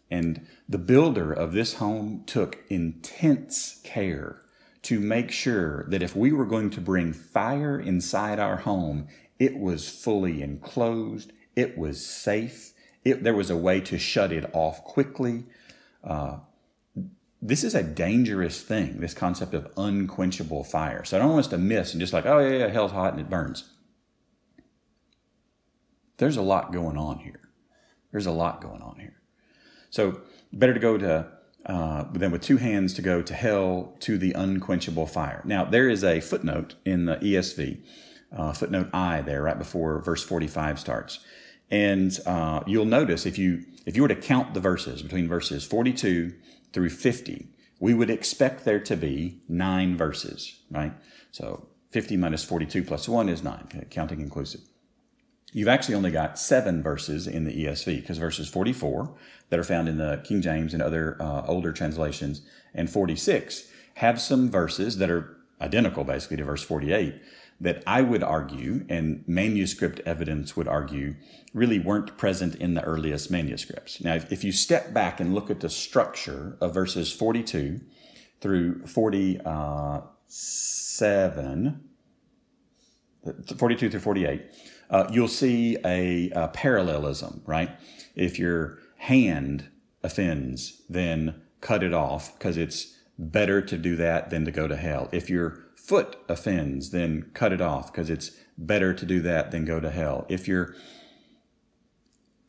And 0.09 0.47
the 0.69 0.79
builder 0.79 1.33
of 1.33 1.53
this 1.53 1.75
home 1.75 2.23
took 2.27 2.59
intense 2.69 3.81
care 3.83 4.43
to 4.83 5.01
make 5.01 5.33
sure 5.33 5.85
that 5.89 6.03
if 6.03 6.15
we 6.15 6.31
were 6.31 6.47
going 6.47 6.71
to 6.71 6.81
bring 6.81 7.13
fire 7.13 7.79
inside 7.79 8.39
our 8.39 8.59
home, 8.59 9.09
it 9.39 9.59
was 9.59 9.89
fully 9.89 10.43
enclosed, 10.43 11.33
it 11.61 11.77
was 11.77 12.05
safe, 12.05 12.73
it, 13.05 13.23
there 13.23 13.35
was 13.35 13.51
a 13.51 13.57
way 13.57 13.81
to 13.81 13.99
shut 13.99 14.33
it 14.33 14.49
off 14.53 14.83
quickly. 14.85 15.45
Uh, 16.03 16.39
this 17.43 17.65
is 17.65 17.75
a 17.75 17.83
dangerous 17.83 18.61
thing, 18.61 19.01
this 19.01 19.15
concept 19.15 19.55
of 19.55 19.73
unquenchable 19.77 20.65
fire. 20.65 21.05
So 21.05 21.17
I 21.17 21.21
don't 21.21 21.31
want 21.31 21.47
us 21.47 21.51
to 21.51 21.59
miss 21.59 21.93
and 21.93 22.01
just 22.01 22.13
like, 22.13 22.27
oh, 22.27 22.39
yeah, 22.39 22.59
yeah, 22.59 22.69
hell's 22.69 22.93
hot 22.93 23.13
and 23.13 23.21
it 23.21 23.31
burns. 23.31 23.71
there's 26.19 26.37
a 26.37 26.43
lot 26.43 26.73
going 26.73 26.99
on 26.99 27.19
here. 27.19 27.41
There's 28.13 28.27
a 28.27 28.31
lot 28.33 28.61
going 28.61 28.83
on 28.83 28.99
here. 28.99 29.17
So 29.89 30.21
better 30.53 30.75
to 30.75 30.81
go 30.81 30.99
to 30.99 31.27
uh, 31.67 32.05
than 32.13 32.31
with 32.31 32.43
two 32.43 32.57
hands 32.57 32.95
to 32.95 33.03
go 33.03 33.23
to 33.23 33.35
hell 33.35 33.95
to 34.01 34.19
the 34.19 34.33
unquenchable 34.33 35.07
fire. 35.07 35.43
Now 35.45 35.65
there 35.65 35.89
is 35.89 36.03
a 36.05 36.21
footnote 36.21 36.75
in 36.85 37.07
the 37.07 37.17
ESV, 37.17 37.83
uh, 38.37 38.53
footnote 38.53 38.89
I 38.93 39.21
there 39.23 39.43
right 39.43 39.59
before 39.59 40.01
verse 40.01 40.23
45 40.23 40.79
starts, 40.81 41.21
and 41.71 42.19
uh, 42.27 42.63
you'll 42.67 42.85
notice 42.85 43.27
if 43.27 43.39
you 43.39 43.65
if 43.87 43.97
you 43.97 44.03
were 44.03 44.09
to 44.09 44.17
count 44.17 44.55
the 44.55 44.61
verses 44.61 45.03
between 45.03 45.27
verses 45.27 45.65
42 45.65 46.35
through 46.73 46.91
50, 46.91 47.49
we 47.79 47.95
would 47.95 48.11
expect 48.11 48.65
there 48.65 48.81
to 48.81 48.97
be 48.97 49.41
nine 49.49 49.97
verses, 49.97 50.61
right? 50.71 50.93
So 51.33 51.67
50 51.91 52.17
minus 52.17 52.45
42 52.45 52.85
plus 52.85 53.09
1 53.09 53.29
is 53.29 53.43
9, 53.43 53.87
counting 53.91 54.21
inclusive. 54.21 54.61
You've 55.53 55.69
actually 55.69 55.97
only 55.97 56.13
got 56.13 56.39
seven 56.39 56.83
verses 56.83 57.27
in 57.27 57.45
the 57.45 57.65
ESV 57.65 58.03
because 58.03 58.19
verses 58.19 58.49
44 58.49 59.13
that 59.49 59.59
are 59.59 59.65
found 59.65 59.89
in 59.89 59.97
the 59.97 60.21
King 60.23 60.43
James 60.43 60.73
and 60.73 60.83
other 60.83 61.17
uh, 61.21 61.45
older 61.47 61.73
translations 61.73 62.43
and 62.73 62.89
46 62.89 63.69
have 63.95 64.21
some 64.21 64.49
verses 64.49 64.99
that 64.99 65.11
are 65.11 65.37
identical 65.61 66.05
basically 66.05 66.37
to 66.37 66.45
verse 66.45 66.63
48 66.63 67.21
that 67.61 67.83
I 67.87 68.01
would 68.01 68.23
argue 68.23 68.87
and 68.89 69.23
manuscript 69.27 70.01
evidence 70.07 70.57
would 70.57 70.67
argue 70.67 71.17
really 71.53 71.79
weren't 71.79 72.17
present 72.17 72.55
in 72.55 72.75
the 72.75 72.83
earliest 72.83 73.31
manuscripts. 73.31 74.01
Now, 74.01 74.15
if, 74.15 74.33
if 74.33 74.43
you 74.45 74.53
step 74.53 74.95
back 74.95 75.21
and 75.21 75.35
look 75.35 75.51
at 75.51 75.61
the 75.61 75.69
structure 75.69 76.57
of 76.61 76.73
verses 76.73 77.13
42 77.13 77.81
through 78.41 78.87
47, 78.87 79.45
uh, 83.27 83.33
42 83.57 83.91
through 83.91 84.01
48, 84.01 84.43
uh, 84.89 85.09
you'll 85.13 85.29
see 85.29 85.77
a, 85.85 86.31
a 86.31 86.49
parallelism, 86.49 87.43
right? 87.45 87.71
If 88.15 88.39
your 88.39 88.79
hand 88.97 89.69
offends, 90.03 90.83
then 90.89 91.43
cut 91.61 91.83
it 91.83 91.93
off 91.93 92.37
because 92.39 92.57
it's 92.57 92.97
better 93.21 93.61
to 93.61 93.77
do 93.77 93.97
that 93.97 94.31
than 94.31 94.45
to 94.47 94.51
go 94.51 94.67
to 94.67 94.77
hell. 94.77 95.09
If 95.13 95.29
your 95.29 95.67
foot 95.77 96.17
offends, 96.29 96.91
then 96.91 97.31
cut 97.35 97.53
it 97.53 97.61
off 97.61 97.93
because 97.93 98.09
it's 98.09 98.31
better 98.57 98.95
to 98.95 99.07
do 99.07 99.21
that 99.21 99.51
than 99.51 99.65
go 99.65 99.79
to 99.79 99.91
hell. 99.91 100.27
If 100.29 100.49
your 100.49 100.75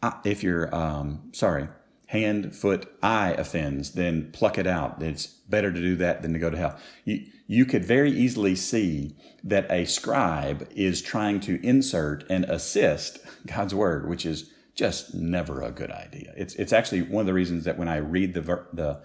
uh, 0.01 0.13
if 0.23 0.41
your 0.41 0.73
um, 0.73 1.29
sorry 1.33 1.67
hand, 2.11 2.53
foot, 2.53 2.93
eye 3.01 3.31
offends, 3.37 3.91
then 3.93 4.29
pluck 4.33 4.57
it 4.57 4.67
out. 4.67 5.01
It's 5.01 5.27
better 5.27 5.71
to 5.71 5.79
do 5.79 5.95
that 5.95 6.21
than 6.21 6.33
to 6.33 6.39
go 6.39 6.49
to 6.49 6.57
hell. 6.57 6.77
You, 7.05 7.25
you 7.47 7.63
could 7.63 7.85
very 7.85 8.11
easily 8.11 8.53
see 8.53 9.15
that 9.45 9.71
a 9.71 9.85
scribe 9.85 10.67
is 10.75 11.01
trying 11.01 11.39
to 11.41 11.65
insert 11.65 12.29
and 12.29 12.43
assist 12.45 13.19
God's 13.45 13.73
word, 13.73 14.09
which 14.09 14.25
is 14.25 14.51
just 14.75 15.15
never 15.15 15.61
a 15.61 15.71
good 15.71 15.89
idea. 15.89 16.33
It's, 16.35 16.53
it's 16.55 16.73
actually 16.73 17.01
one 17.03 17.21
of 17.21 17.27
the 17.27 17.33
reasons 17.33 17.63
that 17.63 17.77
when 17.77 17.87
I 17.87 17.97
read 17.97 18.33
the, 18.33 18.41
the, 18.73 19.01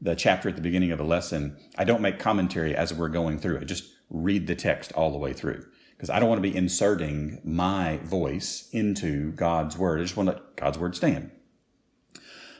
the 0.00 0.14
chapter 0.14 0.48
at 0.48 0.56
the 0.56 0.62
beginning 0.62 0.92
of 0.92 1.00
a 1.00 1.04
lesson, 1.04 1.56
I 1.76 1.84
don't 1.84 2.00
make 2.00 2.18
commentary 2.18 2.74
as 2.74 2.92
we're 2.92 3.08
going 3.08 3.38
through 3.38 3.58
I 3.58 3.64
Just 3.64 3.84
read 4.08 4.46
the 4.46 4.56
text 4.56 4.92
all 4.92 5.10
the 5.10 5.18
way 5.18 5.32
through 5.32 5.64
because 5.96 6.10
I 6.10 6.18
don't 6.18 6.28
want 6.28 6.42
to 6.42 6.50
be 6.50 6.56
inserting 6.56 7.40
my 7.44 7.98
voice 7.98 8.68
into 8.72 9.32
God's 9.32 9.76
word. 9.76 10.00
I 10.00 10.02
just 10.02 10.16
want 10.16 10.30
to 10.30 10.36
let 10.36 10.56
God's 10.56 10.78
word 10.78 10.96
stand. 10.96 11.30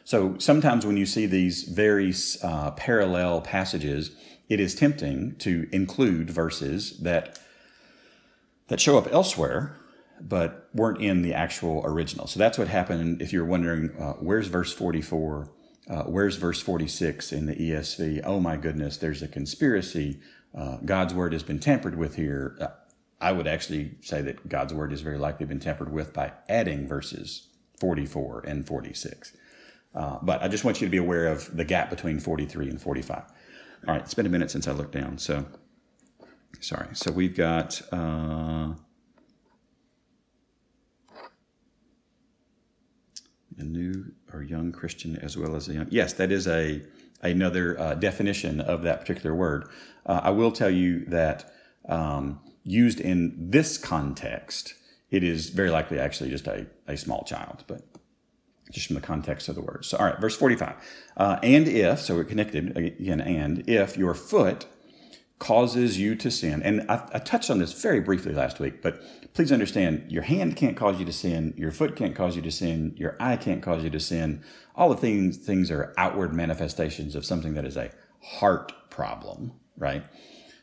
So 0.04 0.36
sometimes 0.38 0.84
when 0.84 0.96
you 0.96 1.06
see 1.06 1.26
these 1.26 1.62
very 1.64 2.12
uh, 2.42 2.72
parallel 2.72 3.40
passages, 3.40 4.10
it 4.48 4.60
is 4.60 4.74
tempting 4.74 5.36
to 5.36 5.68
include 5.72 6.30
verses 6.30 6.98
that 6.98 7.38
that 8.68 8.80
show 8.80 8.98
up 8.98 9.12
elsewhere, 9.12 9.76
but 10.20 10.68
weren't 10.72 11.00
in 11.00 11.22
the 11.22 11.34
actual 11.34 11.82
original. 11.84 12.26
So 12.28 12.38
that's 12.38 12.56
what 12.56 12.68
happened. 12.68 13.20
If 13.20 13.32
you're 13.32 13.44
wondering, 13.44 13.90
uh, 13.98 14.12
where's 14.14 14.46
verse 14.46 14.72
44? 14.72 15.50
Uh, 15.90 16.04
where's 16.04 16.36
verse 16.36 16.60
46 16.60 17.32
in 17.32 17.46
the 17.46 17.54
ESV? 17.56 18.22
Oh 18.24 18.38
my 18.38 18.56
goodness, 18.56 18.96
there's 18.96 19.22
a 19.22 19.28
conspiracy. 19.28 20.20
Uh, 20.56 20.76
God's 20.84 21.12
word 21.12 21.32
has 21.32 21.42
been 21.42 21.58
tampered 21.58 21.98
with 21.98 22.14
here. 22.14 22.56
Uh, 22.60 22.68
I 23.20 23.32
would 23.32 23.48
actually 23.48 23.96
say 24.00 24.22
that 24.22 24.48
God's 24.48 24.72
word 24.72 24.92
has 24.92 25.00
very 25.00 25.18
likely 25.18 25.46
been 25.46 25.58
tampered 25.58 25.92
with 25.92 26.12
by 26.12 26.32
adding 26.48 26.86
verses 26.86 27.48
44 27.80 28.44
and 28.46 28.66
46. 28.66 29.36
Uh, 29.92 30.18
but 30.22 30.40
I 30.42 30.48
just 30.48 30.64
want 30.64 30.80
you 30.80 30.86
to 30.86 30.90
be 30.90 30.96
aware 30.96 31.26
of 31.26 31.56
the 31.56 31.64
gap 31.64 31.90
between 31.90 32.20
43 32.20 32.70
and 32.70 32.80
45. 32.80 33.18
All 33.88 33.94
right, 33.94 34.00
it's 34.00 34.14
been 34.14 34.26
a 34.26 34.30
minute 34.30 34.52
since 34.52 34.68
I 34.68 34.72
looked 34.72 34.92
down. 34.92 35.18
So, 35.18 35.44
sorry. 36.60 36.88
So 36.92 37.10
we've 37.10 37.36
got. 37.36 37.82
A 43.60 43.64
new 43.64 44.12
or 44.32 44.42
young 44.42 44.72
Christian 44.72 45.16
as 45.16 45.36
well 45.36 45.54
as 45.54 45.68
a 45.68 45.74
young. 45.74 45.86
Yes, 45.90 46.12
that 46.14 46.32
is 46.32 46.46
a 46.46 46.82
another 47.22 47.78
uh, 47.78 47.94
definition 47.94 48.60
of 48.60 48.82
that 48.82 49.00
particular 49.00 49.34
word. 49.34 49.68
Uh, 50.06 50.20
I 50.24 50.30
will 50.30 50.52
tell 50.52 50.70
you 50.70 51.04
that 51.06 51.52
um, 51.88 52.40
used 52.64 53.00
in 53.00 53.50
this 53.50 53.76
context, 53.78 54.74
it 55.10 55.22
is 55.22 55.50
very 55.50 55.70
likely 55.70 55.98
actually 55.98 56.30
just 56.30 56.46
a, 56.46 56.66
a 56.86 56.96
small 56.96 57.24
child, 57.24 57.64
but 57.66 57.82
just 58.70 58.86
from 58.86 58.94
the 58.94 59.02
context 59.02 59.48
of 59.48 59.54
the 59.54 59.60
words. 59.60 59.88
So, 59.88 59.98
all 59.98 60.06
right, 60.06 60.18
verse 60.20 60.36
45. 60.36 60.74
Uh, 61.16 61.38
and 61.42 61.68
if, 61.68 62.00
so 62.00 62.14
we're 62.14 62.24
connected 62.24 62.76
again, 62.76 63.20
and 63.20 63.68
if 63.68 63.96
your 63.96 64.14
foot 64.14 64.66
causes 65.40 65.98
you 65.98 66.14
to 66.14 66.30
sin, 66.30 66.62
and 66.62 66.88
I, 66.88 67.08
I, 67.14 67.18
touched 67.18 67.50
on 67.50 67.58
this 67.58 67.72
very 67.72 67.98
briefly 67.98 68.34
last 68.34 68.60
week, 68.60 68.82
but 68.82 69.02
please 69.32 69.50
understand 69.50 70.12
your 70.12 70.22
hand 70.22 70.54
can't 70.54 70.76
cause 70.76 71.00
you 71.00 71.06
to 71.06 71.12
sin, 71.12 71.54
your 71.56 71.72
foot 71.72 71.96
can't 71.96 72.14
cause 72.14 72.36
you 72.36 72.42
to 72.42 72.50
sin, 72.50 72.94
your 72.96 73.16
eye 73.18 73.36
can't 73.36 73.62
cause 73.62 73.82
you 73.82 73.88
to 73.88 73.98
sin. 73.98 74.44
All 74.76 74.90
the 74.90 74.96
things, 74.96 75.38
things 75.38 75.70
are 75.70 75.94
outward 75.96 76.34
manifestations 76.34 77.16
of 77.16 77.24
something 77.24 77.54
that 77.54 77.64
is 77.64 77.78
a 77.78 77.90
heart 78.20 78.90
problem, 78.90 79.52
right? 79.78 80.04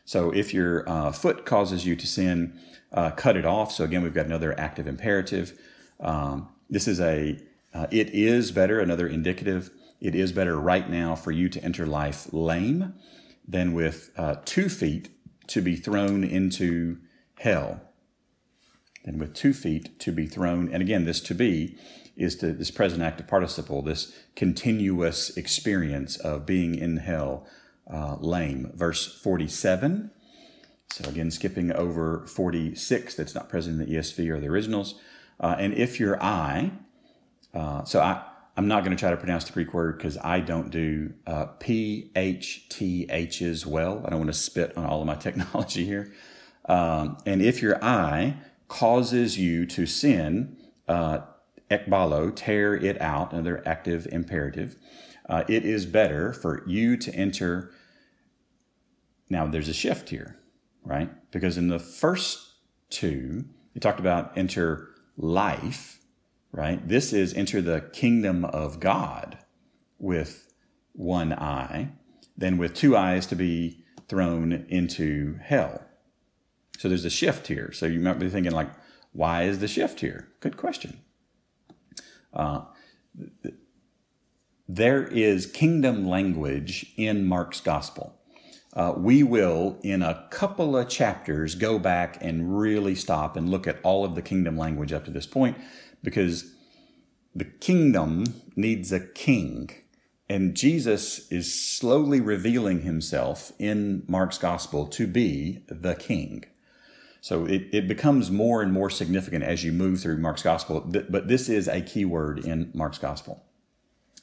So 0.04 0.30
if 0.30 0.54
your 0.54 0.88
uh, 0.88 1.10
foot 1.10 1.44
causes 1.44 1.84
you 1.84 1.96
to 1.96 2.06
sin, 2.06 2.58
uh, 2.92 3.10
cut 3.10 3.36
it 3.36 3.44
off. 3.44 3.72
So 3.72 3.82
again, 3.82 4.02
we've 4.02 4.14
got 4.14 4.26
another 4.26 4.58
active 4.58 4.86
imperative. 4.86 5.58
Um, 6.00 6.48
this 6.70 6.86
is 6.86 7.00
a 7.00 7.38
uh, 7.74 7.88
it 7.90 8.10
is 8.10 8.52
better, 8.52 8.80
another 8.80 9.06
indicative, 9.08 9.70
it 10.00 10.14
is 10.14 10.32
better 10.32 10.58
right 10.58 10.88
now 10.88 11.16
for 11.16 11.32
you 11.32 11.48
to 11.48 11.62
enter 11.62 11.84
life 11.84 12.32
lame 12.32 12.94
than 13.48 13.72
with 13.72 14.10
uh, 14.16 14.36
two 14.44 14.68
feet 14.68 15.08
to 15.48 15.62
be 15.62 15.74
thrown 15.74 16.22
into 16.22 16.98
hell. 17.38 17.80
Than 19.04 19.18
with 19.18 19.34
two 19.34 19.54
feet 19.54 19.98
to 20.00 20.12
be 20.12 20.26
thrown, 20.26 20.70
and 20.70 20.82
again, 20.82 21.06
this 21.06 21.20
to 21.22 21.34
be 21.34 21.78
is 22.16 22.36
to 22.36 22.52
this 22.52 22.70
present 22.70 23.02
active 23.02 23.26
participle, 23.26 23.80
this 23.80 24.12
continuous 24.36 25.36
experience 25.36 26.16
of 26.16 26.44
being 26.44 26.74
in 26.74 26.98
hell 26.98 27.46
uh, 27.90 28.16
lame. 28.20 28.70
Verse 28.74 29.06
47. 29.22 30.10
So 30.90 31.08
again, 31.08 31.30
skipping 31.30 31.72
over 31.72 32.26
46, 32.26 33.14
that's 33.14 33.34
not 33.34 33.48
present 33.48 33.80
in 33.80 33.86
the 33.88 33.94
ESV 33.94 34.28
or 34.30 34.40
the 34.40 34.48
originals. 34.48 34.94
Uh, 35.38 35.54
and 35.58 35.72
if 35.74 36.00
your 36.00 36.22
eye, 36.22 36.72
uh, 37.54 37.84
so 37.84 38.00
I, 38.00 38.24
I'm 38.58 38.66
not 38.66 38.82
going 38.82 38.94
to 38.94 39.00
try 39.00 39.10
to 39.10 39.16
pronounce 39.16 39.44
the 39.44 39.52
Greek 39.52 39.72
word 39.72 39.98
because 39.98 40.18
I 40.18 40.40
don't 40.40 40.70
do 40.70 41.14
uh, 41.28 41.46
PHTHs 41.60 43.64
well. 43.64 44.02
I 44.04 44.10
don't 44.10 44.18
want 44.18 44.32
to 44.32 44.38
spit 44.38 44.76
on 44.76 44.84
all 44.84 45.00
of 45.00 45.06
my 45.06 45.14
technology 45.26 45.84
here. 45.84 46.12
Um, 46.64 47.18
and 47.24 47.40
if 47.40 47.62
your 47.62 47.82
eye 47.84 48.38
causes 48.66 49.38
you 49.38 49.64
to 49.66 49.86
sin, 49.86 50.56
uh, 50.88 51.20
ekbalo, 51.70 52.34
tear 52.34 52.74
it 52.74 53.00
out, 53.00 53.32
another 53.32 53.62
active 53.64 54.08
imperative, 54.10 54.74
uh, 55.28 55.44
it 55.46 55.64
is 55.64 55.86
better 55.86 56.32
for 56.32 56.64
you 56.66 56.96
to 56.96 57.14
enter. 57.14 57.70
Now, 59.30 59.46
there's 59.46 59.68
a 59.68 59.74
shift 59.74 60.08
here, 60.08 60.36
right? 60.82 61.10
Because 61.30 61.58
in 61.58 61.68
the 61.68 61.78
first 61.78 62.54
two, 62.90 63.44
you 63.72 63.80
talked 63.80 64.00
about 64.00 64.36
enter 64.36 64.88
life 65.16 65.97
right? 66.52 66.86
This 66.86 67.12
is 67.12 67.34
enter 67.34 67.60
the 67.60 67.80
kingdom 67.92 68.44
of 68.44 68.80
God 68.80 69.38
with 69.98 70.52
one 70.92 71.32
eye, 71.32 71.90
then 72.36 72.58
with 72.58 72.74
two 72.74 72.96
eyes 72.96 73.26
to 73.26 73.36
be 73.36 73.84
thrown 74.08 74.66
into 74.68 75.38
hell. 75.42 75.82
So 76.78 76.88
there's 76.88 77.04
a 77.04 77.10
shift 77.10 77.48
here. 77.48 77.72
So 77.72 77.86
you 77.86 78.00
might 78.00 78.18
be 78.18 78.28
thinking, 78.28 78.52
like, 78.52 78.70
why 79.12 79.42
is 79.42 79.58
the 79.58 79.68
shift 79.68 80.00
here? 80.00 80.28
Good 80.40 80.56
question. 80.56 81.00
Uh, 82.32 82.62
there 84.68 85.04
is 85.04 85.46
kingdom 85.46 86.06
language 86.06 86.92
in 86.96 87.26
Mark's 87.26 87.60
gospel. 87.60 88.14
Uh, 88.74 88.92
we 88.96 89.22
will, 89.22 89.78
in 89.82 90.02
a 90.02 90.26
couple 90.30 90.76
of 90.76 90.88
chapters, 90.88 91.54
go 91.54 91.78
back 91.78 92.18
and 92.20 92.58
really 92.58 92.94
stop 92.94 93.36
and 93.36 93.48
look 93.48 93.66
at 93.66 93.80
all 93.82 94.04
of 94.04 94.14
the 94.14 94.22
kingdom 94.22 94.56
language 94.56 94.92
up 94.92 95.04
to 95.04 95.10
this 95.10 95.26
point 95.26 95.56
because 96.02 96.52
the 97.34 97.44
kingdom 97.44 98.24
needs 98.56 98.92
a 98.92 99.00
king. 99.00 99.70
And 100.28 100.54
Jesus 100.54 101.30
is 101.30 101.52
slowly 101.52 102.20
revealing 102.20 102.82
himself 102.82 103.52
in 103.58 104.04
Mark's 104.06 104.38
gospel 104.38 104.86
to 104.88 105.06
be 105.06 105.62
the 105.68 105.94
king. 105.94 106.44
So 107.20 107.46
it, 107.46 107.68
it 107.72 107.88
becomes 107.88 108.30
more 108.30 108.62
and 108.62 108.72
more 108.72 108.90
significant 108.90 109.44
as 109.44 109.64
you 109.64 109.72
move 109.72 110.00
through 110.00 110.18
Mark's 110.18 110.42
gospel, 110.42 110.80
but 110.80 111.28
this 111.28 111.48
is 111.48 111.66
a 111.66 111.80
key 111.80 112.04
word 112.04 112.38
in 112.38 112.70
Mark's 112.74 112.98
gospel. 112.98 113.44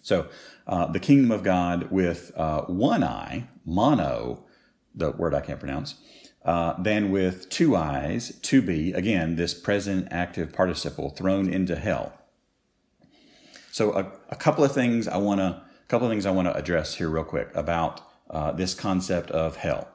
So 0.01 0.27
uh, 0.67 0.87
the 0.87 0.99
kingdom 0.99 1.31
of 1.31 1.43
God 1.43 1.91
with 1.91 2.31
uh, 2.37 2.61
one 2.61 3.03
eye, 3.03 3.47
mono, 3.65 4.45
the 4.93 5.11
word 5.11 5.33
I 5.33 5.41
can't 5.41 5.59
pronounce, 5.59 5.95
uh, 6.45 6.81
than 6.81 7.11
with 7.11 7.49
two 7.49 7.75
eyes, 7.75 8.37
to 8.43 8.61
be, 8.61 8.93
again, 8.93 9.35
this 9.35 9.53
present 9.53 10.07
active 10.11 10.53
participle 10.53 11.09
thrown 11.09 11.51
into 11.51 11.75
hell. 11.75 12.13
So 13.71 13.93
a, 13.93 14.11
a 14.29 14.35
couple 14.35 14.63
of 14.63 14.71
things 14.71 15.07
I 15.07 15.17
want 15.17 15.39
to, 15.41 15.45
a 15.47 15.87
couple 15.87 16.07
of 16.07 16.11
things 16.11 16.25
I 16.25 16.31
want 16.31 16.47
to 16.47 16.55
address 16.55 16.95
here 16.95 17.09
real 17.09 17.23
quick 17.23 17.49
about 17.55 18.01
uh, 18.29 18.51
this 18.51 18.73
concept 18.73 19.31
of 19.31 19.57
hell. 19.57 19.89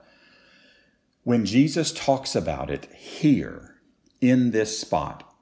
When 1.22 1.46
Jesus 1.46 1.92
talks 1.92 2.34
about 2.34 2.70
it 2.70 2.86
here 2.92 3.76
in 4.20 4.50
this 4.50 4.78
spot, 4.78 5.32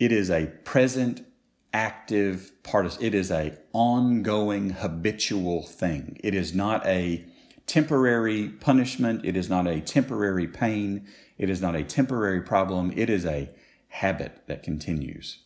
it 0.00 0.10
is 0.12 0.30
a 0.30 0.46
present 0.64 1.26
active 1.72 2.52
part. 2.62 3.00
It 3.02 3.14
is 3.14 3.30
a 3.30 3.58
ongoing 3.72 4.70
habitual 4.70 5.62
thing. 5.62 6.18
It 6.24 6.34
is 6.34 6.54
not 6.54 6.86
a 6.86 7.26
temporary 7.66 8.48
punishment. 8.48 9.24
It 9.24 9.36
is 9.36 9.48
not 9.48 9.66
a 9.66 9.80
temporary 9.80 10.46
pain. 10.46 11.06
It 11.38 11.50
is 11.50 11.60
not 11.60 11.74
a 11.74 11.84
temporary 11.84 12.40
problem. 12.40 12.92
It 12.96 13.10
is 13.10 13.24
a 13.24 13.50
habit 13.88 14.42
that 14.46 14.62
continues. 14.62 15.40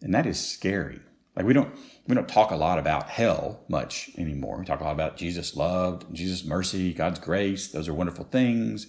And 0.00 0.14
that 0.14 0.26
is 0.26 0.44
scary. 0.44 1.00
Like 1.36 1.46
we 1.46 1.52
don't 1.52 1.74
we 2.06 2.14
don't 2.14 2.28
talk 2.28 2.50
a 2.50 2.56
lot 2.56 2.78
about 2.78 3.08
hell 3.08 3.64
much 3.68 4.10
anymore. 4.18 4.58
We 4.58 4.64
talk 4.64 4.80
a 4.80 4.84
lot 4.84 4.92
about 4.92 5.16
Jesus' 5.16 5.56
loved, 5.56 6.12
Jesus' 6.14 6.44
mercy, 6.44 6.92
God's 6.92 7.18
grace. 7.18 7.68
Those 7.68 7.88
are 7.88 7.94
wonderful 7.94 8.24
things. 8.24 8.88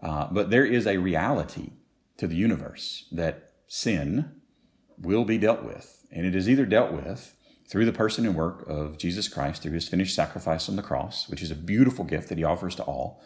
Uh, 0.00 0.28
but 0.30 0.50
there 0.50 0.64
is 0.64 0.86
a 0.86 0.98
reality 0.98 1.70
to 2.18 2.26
the 2.26 2.36
universe 2.36 3.08
that 3.10 3.50
sin 3.66 4.42
will 4.98 5.24
be 5.24 5.38
dealt 5.38 5.64
with. 5.64 6.04
And 6.12 6.26
it 6.26 6.36
is 6.36 6.48
either 6.48 6.66
dealt 6.66 6.92
with 6.92 7.34
through 7.72 7.86
the 7.86 7.92
person 7.92 8.26
and 8.26 8.34
work 8.34 8.68
of 8.68 8.98
Jesus 8.98 9.28
Christ, 9.28 9.62
through 9.62 9.72
his 9.72 9.88
finished 9.88 10.14
sacrifice 10.14 10.68
on 10.68 10.76
the 10.76 10.82
cross, 10.82 11.26
which 11.30 11.40
is 11.40 11.50
a 11.50 11.54
beautiful 11.54 12.04
gift 12.04 12.28
that 12.28 12.36
he 12.36 12.44
offers 12.44 12.74
to 12.74 12.82
all, 12.82 13.24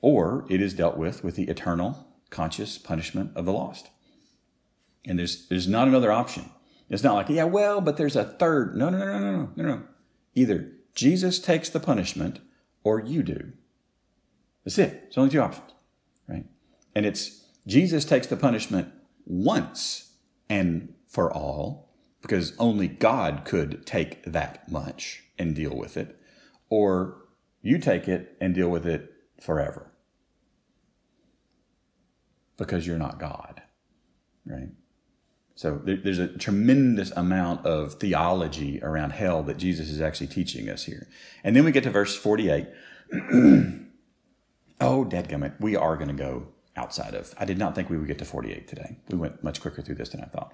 or 0.00 0.46
it 0.48 0.62
is 0.62 0.72
dealt 0.72 0.96
with 0.96 1.22
with 1.22 1.36
the 1.36 1.42
eternal 1.42 2.08
conscious 2.30 2.78
punishment 2.78 3.32
of 3.36 3.44
the 3.44 3.52
lost. 3.52 3.90
And 5.04 5.18
there's, 5.18 5.46
there's 5.48 5.68
not 5.68 5.88
another 5.88 6.10
option. 6.10 6.48
It's 6.88 7.02
not 7.02 7.16
like, 7.16 7.28
yeah, 7.28 7.44
well, 7.44 7.82
but 7.82 7.98
there's 7.98 8.16
a 8.16 8.24
third. 8.24 8.74
No, 8.74 8.88
no, 8.88 8.96
no, 8.96 9.18
no, 9.18 9.30
no, 9.30 9.50
no, 9.54 9.62
no. 9.62 9.82
Either 10.34 10.72
Jesus 10.94 11.38
takes 11.38 11.68
the 11.68 11.78
punishment 11.78 12.40
or 12.82 12.98
you 12.98 13.22
do. 13.22 13.52
That's 14.64 14.78
it. 14.78 15.04
It's 15.08 15.18
only 15.18 15.28
two 15.28 15.42
options, 15.42 15.70
right? 16.26 16.46
And 16.94 17.04
it's 17.04 17.44
Jesus 17.66 18.06
takes 18.06 18.26
the 18.26 18.38
punishment 18.38 18.90
once 19.26 20.14
and 20.48 20.94
for 21.06 21.30
all, 21.30 21.85
because 22.26 22.54
only 22.58 22.88
God 22.88 23.42
could 23.44 23.86
take 23.86 24.24
that 24.24 24.68
much 24.68 25.22
and 25.38 25.54
deal 25.54 25.76
with 25.76 25.96
it, 25.96 26.18
or 26.68 27.18
you 27.62 27.78
take 27.78 28.08
it 28.08 28.36
and 28.40 28.52
deal 28.52 28.68
with 28.68 28.84
it 28.84 29.12
forever 29.40 29.92
because 32.56 32.84
you're 32.84 32.98
not 32.98 33.20
God, 33.20 33.62
right? 34.44 34.70
So 35.54 35.80
there's 35.84 36.18
a 36.18 36.26
tremendous 36.26 37.12
amount 37.12 37.64
of 37.64 37.94
theology 37.94 38.80
around 38.82 39.10
hell 39.10 39.44
that 39.44 39.56
Jesus 39.56 39.88
is 39.88 40.00
actually 40.00 40.26
teaching 40.26 40.68
us 40.68 40.82
here. 40.82 41.06
And 41.44 41.54
then 41.54 41.64
we 41.64 41.70
get 41.70 41.84
to 41.84 41.90
verse 41.90 42.16
48. 42.16 42.66
oh, 44.80 45.04
dadgummit, 45.04 45.60
we 45.60 45.76
are 45.76 45.96
going 45.96 46.08
to 46.08 46.14
go 46.14 46.48
outside 46.76 47.14
of. 47.14 47.32
I 47.38 47.44
did 47.44 47.56
not 47.56 47.76
think 47.76 47.88
we 47.88 47.96
would 47.96 48.08
get 48.08 48.18
to 48.18 48.24
48 48.24 48.66
today. 48.66 48.98
We 49.08 49.16
went 49.16 49.44
much 49.44 49.60
quicker 49.60 49.80
through 49.80 49.94
this 49.94 50.08
than 50.08 50.22
I 50.22 50.26
thought. 50.26 50.52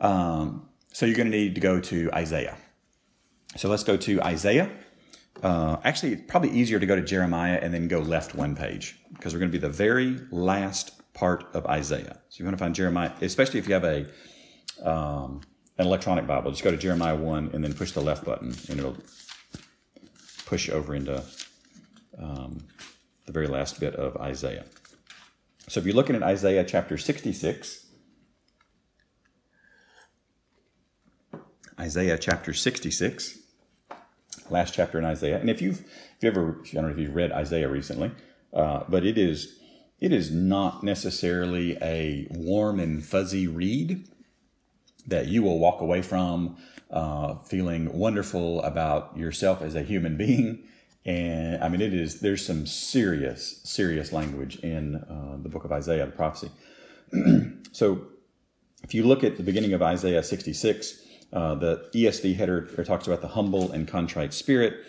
Um, 0.00 0.68
so 0.94 1.06
you're 1.06 1.16
going 1.16 1.30
to 1.30 1.36
need 1.36 1.56
to 1.56 1.60
go 1.60 1.80
to 1.80 2.08
Isaiah. 2.14 2.56
So 3.56 3.68
let's 3.68 3.82
go 3.82 3.96
to 3.96 4.22
Isaiah. 4.22 4.70
Uh, 5.42 5.76
actually, 5.82 6.12
it's 6.12 6.22
probably 6.28 6.50
easier 6.50 6.78
to 6.78 6.86
go 6.86 6.94
to 6.94 7.02
Jeremiah 7.02 7.58
and 7.60 7.74
then 7.74 7.88
go 7.88 7.98
left 7.98 8.36
one 8.36 8.54
page 8.54 8.96
because 9.12 9.34
we're 9.34 9.40
going 9.40 9.50
to 9.50 9.58
be 9.58 9.60
the 9.60 9.68
very 9.68 10.20
last 10.30 10.92
part 11.12 11.46
of 11.52 11.66
Isaiah. 11.66 12.20
So 12.28 12.38
you're 12.38 12.46
going 12.46 12.56
to 12.56 12.62
find 12.62 12.76
Jeremiah, 12.76 13.10
especially 13.20 13.58
if 13.58 13.66
you 13.66 13.74
have 13.74 13.84
a 13.84 14.06
um, 14.88 15.40
an 15.78 15.86
electronic 15.86 16.28
Bible. 16.28 16.52
Just 16.52 16.62
go 16.62 16.70
to 16.70 16.76
Jeremiah 16.76 17.16
one 17.16 17.50
and 17.52 17.64
then 17.64 17.74
push 17.74 17.90
the 17.90 18.00
left 18.00 18.24
button, 18.24 18.54
and 18.68 18.78
it'll 18.78 18.96
push 20.46 20.70
over 20.70 20.94
into 20.94 21.24
um, 22.18 22.64
the 23.26 23.32
very 23.32 23.48
last 23.48 23.80
bit 23.80 23.96
of 23.96 24.16
Isaiah. 24.18 24.64
So 25.68 25.80
if 25.80 25.86
you're 25.86 25.96
looking 25.96 26.14
at 26.14 26.22
Isaiah 26.22 26.62
chapter 26.62 26.96
66, 26.96 27.83
Isaiah 31.78 32.18
chapter 32.18 32.52
66, 32.52 33.38
last 34.50 34.74
chapter 34.74 34.98
in 34.98 35.04
Isaiah. 35.04 35.38
And 35.38 35.50
if 35.50 35.60
you've, 35.60 35.80
if 35.80 36.22
you 36.22 36.28
ever, 36.28 36.60
I 36.64 36.74
don't 36.74 36.84
know 36.84 36.90
if 36.90 36.98
you've 36.98 37.14
read 37.14 37.32
Isaiah 37.32 37.68
recently, 37.68 38.12
uh, 38.52 38.84
but 38.88 39.04
it 39.04 39.18
is, 39.18 39.58
it 40.00 40.12
is 40.12 40.30
not 40.30 40.82
necessarily 40.82 41.76
a 41.82 42.26
warm 42.30 42.80
and 42.80 43.04
fuzzy 43.04 43.46
read 43.46 44.08
that 45.06 45.26
you 45.26 45.42
will 45.42 45.58
walk 45.58 45.80
away 45.80 46.02
from 46.02 46.56
uh, 46.90 47.36
feeling 47.44 47.96
wonderful 47.96 48.62
about 48.62 49.16
yourself 49.16 49.60
as 49.60 49.74
a 49.74 49.82
human 49.82 50.16
being 50.16 50.64
and 51.06 51.62
I 51.62 51.68
mean, 51.68 51.82
it 51.82 51.92
is, 51.92 52.20
there's 52.20 52.44
some 52.44 52.66
serious, 52.66 53.60
serious 53.64 54.12
language 54.12 54.56
in 54.60 54.96
uh, 54.96 55.36
the 55.42 55.50
book 55.50 55.64
of 55.64 55.72
Isaiah, 55.72 56.06
the 56.06 56.12
prophecy. 56.12 56.50
so 57.72 58.06
if 58.82 58.94
you 58.94 59.02
look 59.02 59.22
at 59.22 59.36
the 59.36 59.42
beginning 59.42 59.74
of 59.74 59.82
Isaiah 59.82 60.22
66, 60.22 61.02
uh, 61.34 61.54
the 61.56 61.88
ESV 61.92 62.36
header 62.36 62.62
talks 62.84 63.06
about 63.06 63.20
the 63.20 63.28
humble 63.28 63.72
and 63.72 63.88
contrite 63.88 64.32
spirit. 64.32 64.84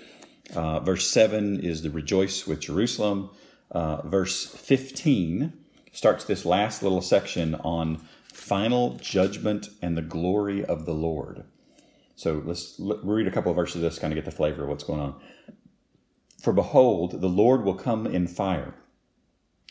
Uh, 0.55 0.79
verse 0.79 1.09
7 1.09 1.59
is 1.59 1.81
the 1.81 1.89
rejoice 1.89 2.45
with 2.45 2.59
Jerusalem. 2.59 3.31
Uh, 3.71 4.07
verse 4.07 4.45
15 4.45 5.53
starts 5.91 6.23
this 6.25 6.45
last 6.45 6.83
little 6.83 7.01
section 7.01 7.55
on 7.55 7.97
final 8.31 8.95
judgment 8.97 9.69
and 9.81 9.97
the 9.97 10.01
glory 10.01 10.63
of 10.63 10.85
the 10.85 10.93
Lord. 10.93 11.45
So 12.15 12.41
let's 12.45 12.75
read 12.79 13.27
a 13.27 13.31
couple 13.31 13.51
of 13.51 13.55
verses 13.55 13.77
of 13.77 13.81
this, 13.81 13.99
kind 13.99 14.13
of 14.13 14.15
get 14.15 14.25
the 14.25 14.31
flavor 14.31 14.63
of 14.63 14.69
what's 14.69 14.83
going 14.83 14.99
on. 14.99 15.15
For 16.41 16.53
behold, 16.53 17.21
the 17.21 17.27
Lord 17.27 17.63
will 17.63 17.75
come 17.75 18.05
in 18.05 18.27
fire, 18.27 18.75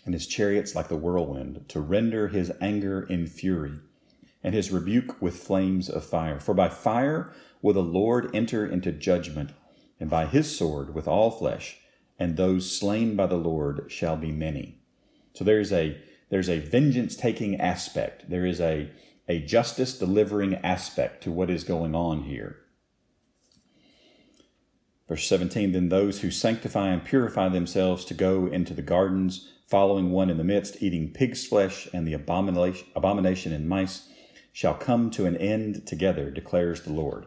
and 0.04 0.12
his 0.12 0.26
chariots 0.26 0.74
like 0.74 0.88
the 0.88 0.96
whirlwind, 0.96 1.66
to 1.68 1.80
render 1.80 2.28
his 2.28 2.50
anger 2.60 3.02
in 3.02 3.26
fury, 3.26 3.78
and 4.44 4.54
his 4.54 4.70
rebuke 4.70 5.20
with 5.20 5.42
flames 5.42 5.88
of 5.88 6.04
fire. 6.04 6.38
For 6.38 6.54
by 6.54 6.68
fire 6.68 7.32
will 7.62 7.72
the 7.72 7.82
Lord 7.82 8.30
enter 8.34 8.66
into 8.66 8.92
judgment, 8.92 9.50
and 9.98 10.10
by 10.10 10.26
his 10.26 10.54
sword 10.54 10.94
with 10.94 11.08
all 11.08 11.30
flesh, 11.30 11.78
and 12.18 12.36
those 12.36 12.70
slain 12.70 13.16
by 13.16 13.26
the 13.26 13.36
Lord 13.36 13.86
shall 13.88 14.16
be 14.16 14.30
many. 14.30 14.78
So 15.32 15.44
there's 15.44 15.72
a 15.72 16.00
there's 16.30 16.48
a 16.48 16.60
vengeance 16.60 17.16
taking 17.16 17.60
aspect. 17.60 18.28
There 18.28 18.46
is 18.46 18.60
a 18.60 18.90
a 19.26 19.40
justice 19.40 19.98
delivering 19.98 20.56
aspect 20.56 21.22
to 21.24 21.32
what 21.32 21.50
is 21.50 21.64
going 21.64 21.94
on 21.94 22.24
here. 22.24 22.58
Verse 25.08 25.26
17 25.26 25.72
Then 25.72 25.88
those 25.88 26.20
who 26.20 26.30
sanctify 26.30 26.88
and 26.88 27.04
purify 27.04 27.48
themselves 27.48 28.04
to 28.06 28.14
go 28.14 28.46
into 28.46 28.74
the 28.74 28.82
gardens, 28.82 29.50
following 29.66 30.10
one 30.10 30.28
in 30.28 30.36
the 30.36 30.44
midst, 30.44 30.82
eating 30.82 31.12
pig's 31.12 31.46
flesh 31.46 31.88
and 31.92 32.06
the 32.06 32.12
abomination, 32.12 32.86
abomination 32.94 33.52
and 33.52 33.68
mice, 33.68 34.08
shall 34.54 34.74
come 34.74 35.10
to 35.10 35.26
an 35.26 35.36
end 35.36 35.84
together, 35.84 36.30
declares 36.30 36.82
the 36.82 36.92
Lord. 36.92 37.26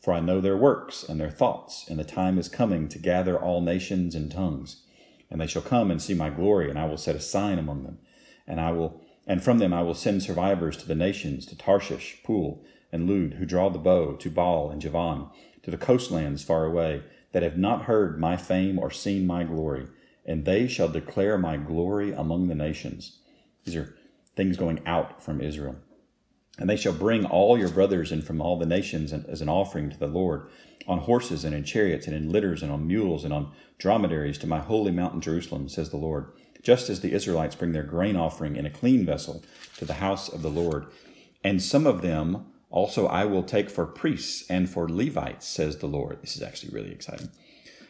For 0.00 0.14
I 0.14 0.20
know 0.20 0.40
their 0.40 0.56
works 0.56 1.02
and 1.02 1.20
their 1.20 1.28
thoughts, 1.28 1.84
and 1.88 1.98
the 1.98 2.04
time 2.04 2.38
is 2.38 2.48
coming 2.48 2.88
to 2.88 2.98
gather 2.98 3.36
all 3.36 3.60
nations 3.60 4.14
and 4.14 4.30
tongues. 4.30 4.84
And 5.28 5.40
they 5.40 5.48
shall 5.48 5.62
come 5.62 5.90
and 5.90 6.00
see 6.00 6.14
my 6.14 6.30
glory, 6.30 6.70
and 6.70 6.78
I 6.78 6.86
will 6.86 6.96
set 6.96 7.16
a 7.16 7.20
sign 7.20 7.58
among 7.58 7.82
them. 7.82 7.98
And 8.46 8.60
I 8.60 8.70
will 8.70 9.02
and 9.26 9.42
from 9.42 9.58
them 9.58 9.72
I 9.72 9.82
will 9.82 9.94
send 9.94 10.22
survivors 10.22 10.76
to 10.78 10.86
the 10.86 10.94
nations, 10.94 11.46
to 11.46 11.56
Tarshish, 11.56 12.22
Pul, 12.22 12.64
and 12.92 13.08
Lud, 13.08 13.38
who 13.38 13.44
draw 13.44 13.68
the 13.68 13.78
bow, 13.78 14.14
to 14.14 14.30
Baal 14.30 14.70
and 14.70 14.80
Javan, 14.80 15.30
to 15.64 15.70
the 15.70 15.76
coastlands 15.76 16.44
far 16.44 16.64
away, 16.64 17.02
that 17.32 17.42
have 17.42 17.58
not 17.58 17.84
heard 17.84 18.20
my 18.20 18.36
fame 18.36 18.78
or 18.78 18.90
seen 18.90 19.26
my 19.26 19.42
glory, 19.42 19.88
and 20.24 20.44
they 20.44 20.68
shall 20.68 20.88
declare 20.88 21.38
my 21.38 21.56
glory 21.56 22.12
among 22.12 22.46
the 22.46 22.54
nations. 22.54 23.18
These 23.64 23.76
are 23.76 23.96
things 24.36 24.56
going 24.56 24.80
out 24.86 25.22
from 25.22 25.40
Israel. 25.40 25.76
And 26.58 26.68
they 26.68 26.76
shall 26.76 26.92
bring 26.92 27.24
all 27.24 27.58
your 27.58 27.70
brothers 27.70 28.12
and 28.12 28.22
from 28.22 28.40
all 28.40 28.58
the 28.58 28.66
nations 28.66 29.12
as 29.12 29.40
an 29.40 29.48
offering 29.48 29.90
to 29.90 29.98
the 29.98 30.06
Lord, 30.06 30.48
on 30.86 30.98
horses 30.98 31.44
and 31.44 31.54
in 31.54 31.64
chariots 31.64 32.06
and 32.06 32.14
in 32.14 32.30
litters 32.30 32.62
and 32.62 32.70
on 32.70 32.86
mules 32.86 33.24
and 33.24 33.32
on 33.32 33.52
dromedaries 33.78 34.38
to 34.38 34.46
my 34.46 34.58
holy 34.58 34.92
mountain 34.92 35.20
Jerusalem, 35.20 35.68
says 35.68 35.90
the 35.90 35.96
Lord. 35.96 36.32
Just 36.62 36.90
as 36.90 37.00
the 37.00 37.12
Israelites 37.12 37.56
bring 37.56 37.72
their 37.72 37.82
grain 37.82 38.16
offering 38.16 38.56
in 38.56 38.66
a 38.66 38.70
clean 38.70 39.04
vessel 39.04 39.42
to 39.78 39.84
the 39.84 39.94
house 39.94 40.28
of 40.28 40.42
the 40.42 40.50
Lord. 40.50 40.86
And 41.42 41.62
some 41.62 41.86
of 41.86 42.02
them 42.02 42.46
also, 42.70 43.06
I 43.06 43.26
will 43.26 43.42
take 43.42 43.68
for 43.68 43.84
priests 43.84 44.48
and 44.48 44.68
for 44.68 44.88
Levites, 44.88 45.46
says 45.46 45.78
the 45.78 45.86
Lord. 45.86 46.22
This 46.22 46.36
is 46.36 46.42
actually 46.42 46.72
really 46.72 46.90
exciting. 46.90 47.28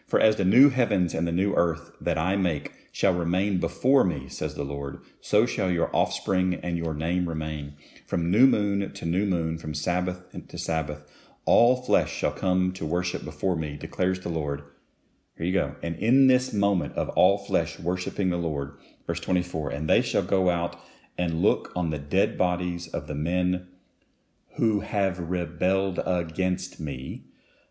For 0.07 0.19
as 0.19 0.37
the 0.37 0.45
new 0.45 0.71
heavens 0.71 1.15
and 1.15 1.27
the 1.27 1.33
new 1.33 1.55
earth 1.55 1.93
that 2.01 2.19
I 2.19 2.37
make 2.37 2.73
shall 2.91 3.15
remain 3.15 3.59
before 3.59 4.05
me, 4.05 4.29
says 4.29 4.55
the 4.55 4.65
Lord, 4.65 5.01
so 5.21 5.47
shall 5.47 5.71
your 5.71 5.89
offspring 5.95 6.55
and 6.55 6.77
your 6.77 6.95
name 6.95 7.29
remain. 7.29 7.75
From 8.13 8.31
new 8.31 8.47
moon 8.47 8.93
to 8.93 9.07
new 9.07 9.25
moon, 9.25 9.57
from 9.57 9.73
Sabbath 9.73 10.27
to 10.47 10.59
Sabbath, 10.59 11.11
all 11.47 11.83
flesh 11.83 12.13
shall 12.13 12.31
come 12.31 12.71
to 12.73 12.85
worship 12.85 13.25
before 13.25 13.57
me, 13.57 13.79
declares 13.79 14.21
the 14.21 14.29
Lord. 14.29 14.65
Here 15.39 15.47
you 15.47 15.53
go. 15.55 15.77
And 15.83 15.97
in 15.97 16.27
this 16.27 16.53
moment 16.53 16.95
of 16.95 17.09
all 17.09 17.39
flesh 17.39 17.79
worshiping 17.79 18.29
the 18.29 18.37
Lord, 18.37 18.77
verse 19.07 19.19
24, 19.19 19.71
and 19.71 19.89
they 19.89 20.03
shall 20.03 20.21
go 20.21 20.51
out 20.51 20.79
and 21.17 21.41
look 21.41 21.73
on 21.75 21.89
the 21.89 21.99
dead 21.99 22.37
bodies 22.37 22.87
of 22.87 23.07
the 23.07 23.15
men 23.15 23.69
who 24.57 24.81
have 24.81 25.31
rebelled 25.31 25.99
against 26.05 26.79
me 26.79 27.25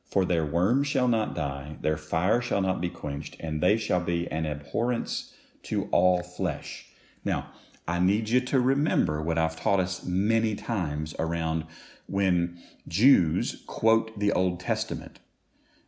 for 0.10 0.26
their 0.26 0.44
worm 0.44 0.82
shall 0.82 1.08
not 1.08 1.36
die, 1.36 1.78
their 1.82 1.98
fire 1.98 2.42
shall 2.42 2.62
not 2.62 2.82
be 2.82 2.90
quenched, 2.90 3.36
and 3.40 3.62
they 3.62 3.78
shall 3.78 4.02
be 4.02 4.28
an 4.32 4.48
abhorrence 4.48 5.36
to 5.62 5.88
all 5.92 6.24
flesh. 6.24 6.88
Now, 7.24 7.52
I 7.88 8.00
need 8.00 8.30
you 8.30 8.42
to 8.42 8.60
remember 8.60 9.22
what 9.22 9.38
I've 9.38 9.60
taught 9.60 9.80
us 9.80 10.06
many 10.06 10.56
times 10.56 11.16
around 11.20 11.66
when 12.08 12.62
Jews 12.88 13.64
quote 13.68 14.18
the 14.20 14.32
Old 14.32 14.60
Testament. 14.60 15.20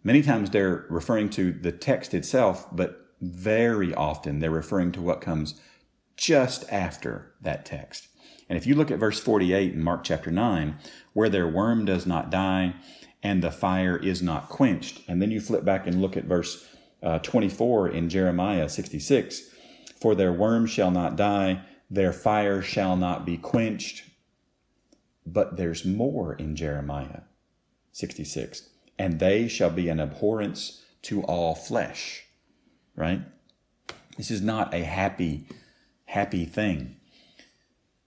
Many 0.03 0.21
times 0.21 0.49
they're 0.49 0.85
referring 0.89 1.29
to 1.31 1.51
the 1.51 1.71
text 1.71 2.13
itself, 2.13 2.67
but 2.71 3.07
very 3.21 3.93
often 3.93 4.39
they're 4.39 4.51
referring 4.51 4.91
to 4.93 5.01
what 5.01 5.21
comes 5.21 5.59
just 6.17 6.65
after 6.71 7.33
that 7.41 7.65
text. 7.65 8.07
And 8.49 8.57
if 8.57 8.67
you 8.67 8.75
look 8.75 8.91
at 8.91 8.99
verse 8.99 9.19
48 9.19 9.73
in 9.73 9.81
Mark 9.81 10.03
chapter 10.03 10.29
9, 10.29 10.77
where 11.13 11.29
their 11.29 11.47
worm 11.47 11.85
does 11.85 12.05
not 12.05 12.29
die, 12.29 12.75
and 13.21 13.41
the 13.41 13.51
fire 13.51 13.95
is 13.97 14.21
not 14.21 14.49
quenched. 14.49 15.01
And 15.07 15.21
then 15.21 15.31
you 15.31 15.39
flip 15.39 15.63
back 15.63 15.87
and 15.87 16.01
look 16.01 16.17
at 16.17 16.25
verse 16.25 16.67
uh, 17.01 17.19
24 17.19 17.89
in 17.89 18.09
Jeremiah 18.09 18.67
66 18.67 19.43
For 19.99 20.15
their 20.15 20.33
worm 20.33 20.65
shall 20.65 20.91
not 20.91 21.15
die, 21.15 21.61
their 21.93 22.11
fire 22.11 22.61
shall 22.61 22.95
not 22.95 23.23
be 23.23 23.37
quenched. 23.37 24.03
But 25.25 25.57
there's 25.57 25.85
more 25.85 26.33
in 26.33 26.55
Jeremiah 26.55 27.21
66 27.91 28.69
and 28.97 29.19
they 29.19 29.47
shall 29.47 29.69
be 29.69 29.89
an 29.89 29.99
abhorrence 29.99 30.83
to 31.03 31.21
all 31.23 31.53
flesh. 31.53 32.25
Right? 32.95 33.21
This 34.17 34.31
is 34.31 34.41
not 34.41 34.73
a 34.73 34.83
happy, 34.83 35.47
happy 36.05 36.45
thing. 36.45 36.95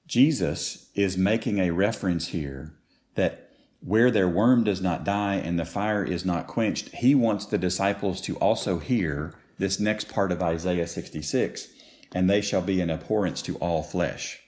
Jesus 0.07 0.91
is 0.95 1.17
making 1.17 1.59
a 1.59 1.71
reference 1.71 2.29
here 2.29 2.75
that 3.15 3.51
where 3.81 4.11
their 4.11 4.29
worm 4.29 4.65
does 4.65 4.81
not 4.81 5.05
die 5.05 5.37
and 5.37 5.59
the 5.59 5.65
fire 5.65 6.05
is 6.05 6.25
not 6.25 6.47
quenched, 6.49 6.89
he 6.89 7.15
wants 7.15 7.47
the 7.47 7.59
disciples 7.59 8.21
to 8.23 8.37
also 8.37 8.79
hear 8.79 9.35
this 9.59 9.79
next 9.79 10.09
part 10.09 10.33
of 10.33 10.43
Isaiah 10.43 10.87
66 10.87 11.69
and 12.15 12.29
they 12.29 12.41
shall 12.41 12.63
be 12.63 12.81
an 12.81 12.91
abhorrence 12.91 13.43
to 13.43 13.57
all 13.57 13.83
flesh. 13.83 14.41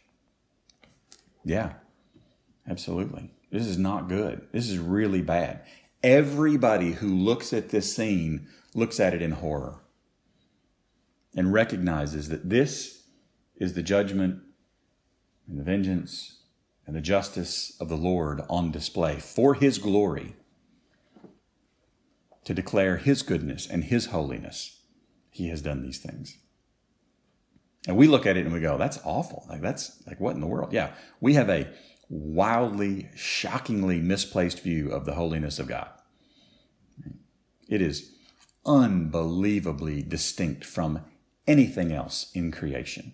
Yeah, 1.45 1.75
absolutely. 2.69 3.31
This 3.51 3.67
is 3.67 3.79
not 3.79 4.09
good. 4.09 4.47
This 4.53 4.69
is 4.69 4.79
really 4.79 5.23
bad. 5.23 5.63
Everybody 6.03 6.93
who 6.93 7.09
looks 7.09 7.53
at 7.53 7.71
this 7.71 7.95
scene 7.95 8.47
looks 8.75 9.01
at 9.01 9.15
it 9.15 9.23
in 9.23 9.33
horror 9.33 9.81
and 11.35 11.53
recognizes 11.53 12.29
that 12.29 12.49
this 12.49 13.05
is 13.57 13.75
the 13.75 13.83
judgment 13.83 14.41
and 15.49 15.59
the 15.59 15.65
vengeance 15.65 16.43
and 16.87 16.95
the 16.95 17.01
justice 17.01 17.77
of 17.81 17.89
the 17.89 17.97
Lord 17.97 18.43
on 18.49 18.71
display 18.71 19.17
for 19.19 19.55
his 19.55 19.79
glory 19.79 20.37
to 22.45 22.55
declare 22.55 22.97
his 22.97 23.23
goodness 23.23 23.67
and 23.67 23.85
his 23.85 24.07
holiness. 24.07 24.81
He 25.31 25.49
has 25.49 25.61
done 25.61 25.83
these 25.83 25.99
things. 25.99 26.39
And 27.89 27.97
we 27.97 28.07
look 28.07 28.27
at 28.27 28.37
it 28.37 28.45
and 28.45 28.53
we 28.53 28.61
go, 28.61 28.77
that's 28.77 29.01
awful. 29.03 29.47
Like, 29.49 29.63
that's 29.63 30.03
like, 30.07 30.21
what 30.21 30.35
in 30.35 30.43
the 30.43 30.47
world? 30.47 30.75
Yeah. 30.75 30.93
We 31.23 31.35
have 31.35 31.49
a 31.49 31.69
wildly, 32.11 33.09
shockingly 33.17 33.99
misplaced 33.99 34.61
view 34.63 34.91
of 34.91 35.07
the 35.07 35.15
holiness 35.15 35.59
of 35.59 35.69
God. 35.69 35.89
It 37.67 37.81
is 37.81 38.13
unbelievably 38.67 40.03
distinct 40.03 40.67
from 40.67 41.01
anything 41.47 41.91
else 41.91 42.31
in 42.35 42.53
creation. 42.53 43.13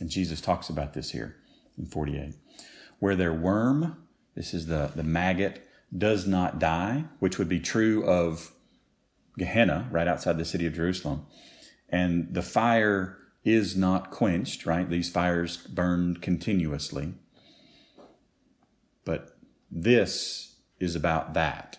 And 0.00 0.10
Jesus 0.10 0.40
talks 0.40 0.68
about 0.68 0.92
this 0.92 1.12
here 1.12 1.36
in 1.78 1.86
48. 1.86 2.34
Where 2.98 3.14
their 3.14 3.32
worm, 3.32 4.08
this 4.34 4.52
is 4.52 4.66
the, 4.66 4.90
the 4.96 5.04
maggot, 5.04 5.68
does 5.96 6.26
not 6.26 6.58
die, 6.58 7.04
which 7.20 7.38
would 7.38 7.48
be 7.48 7.60
true 7.60 8.04
of 8.04 8.50
Gehenna, 9.38 9.88
right 9.90 10.08
outside 10.08 10.38
the 10.38 10.44
city 10.44 10.66
of 10.66 10.74
Jerusalem. 10.74 11.26
And 11.88 12.32
the 12.32 12.42
fire 12.42 13.18
is 13.44 13.76
not 13.76 14.10
quenched, 14.10 14.66
right? 14.66 14.88
These 14.88 15.10
fires 15.10 15.56
burned 15.56 16.22
continuously. 16.22 17.14
But 19.04 19.36
this 19.70 20.56
is 20.78 20.94
about 20.94 21.34
that, 21.34 21.78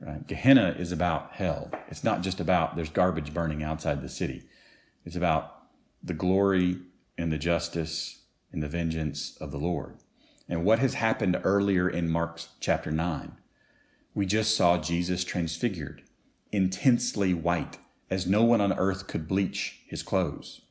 right? 0.00 0.26
Gehenna 0.26 0.74
is 0.78 0.92
about 0.92 1.32
hell. 1.32 1.70
It's 1.88 2.04
not 2.04 2.22
just 2.22 2.40
about 2.40 2.76
there's 2.76 2.88
garbage 2.88 3.34
burning 3.34 3.62
outside 3.62 4.00
the 4.00 4.08
city. 4.08 4.44
It's 5.04 5.16
about 5.16 5.56
the 6.02 6.14
glory 6.14 6.78
and 7.18 7.30
the 7.30 7.38
justice 7.38 8.22
and 8.52 8.62
the 8.62 8.68
vengeance 8.68 9.36
of 9.40 9.50
the 9.50 9.58
Lord. 9.58 9.96
And 10.48 10.64
what 10.64 10.78
has 10.78 10.94
happened 10.94 11.40
earlier 11.44 11.88
in 11.88 12.08
Mark's 12.08 12.48
chapter 12.58 12.90
9? 12.90 13.32
We 14.14 14.26
just 14.26 14.56
saw 14.56 14.78
Jesus 14.78 15.22
transfigured, 15.22 16.02
intensely 16.52 17.34
white, 17.34 17.78
as 18.10 18.26
no 18.26 18.42
one 18.42 18.60
on 18.60 18.72
earth 18.72 19.06
could 19.06 19.28
bleach 19.28 19.80
his 19.86 20.02
clothes. 20.02 20.62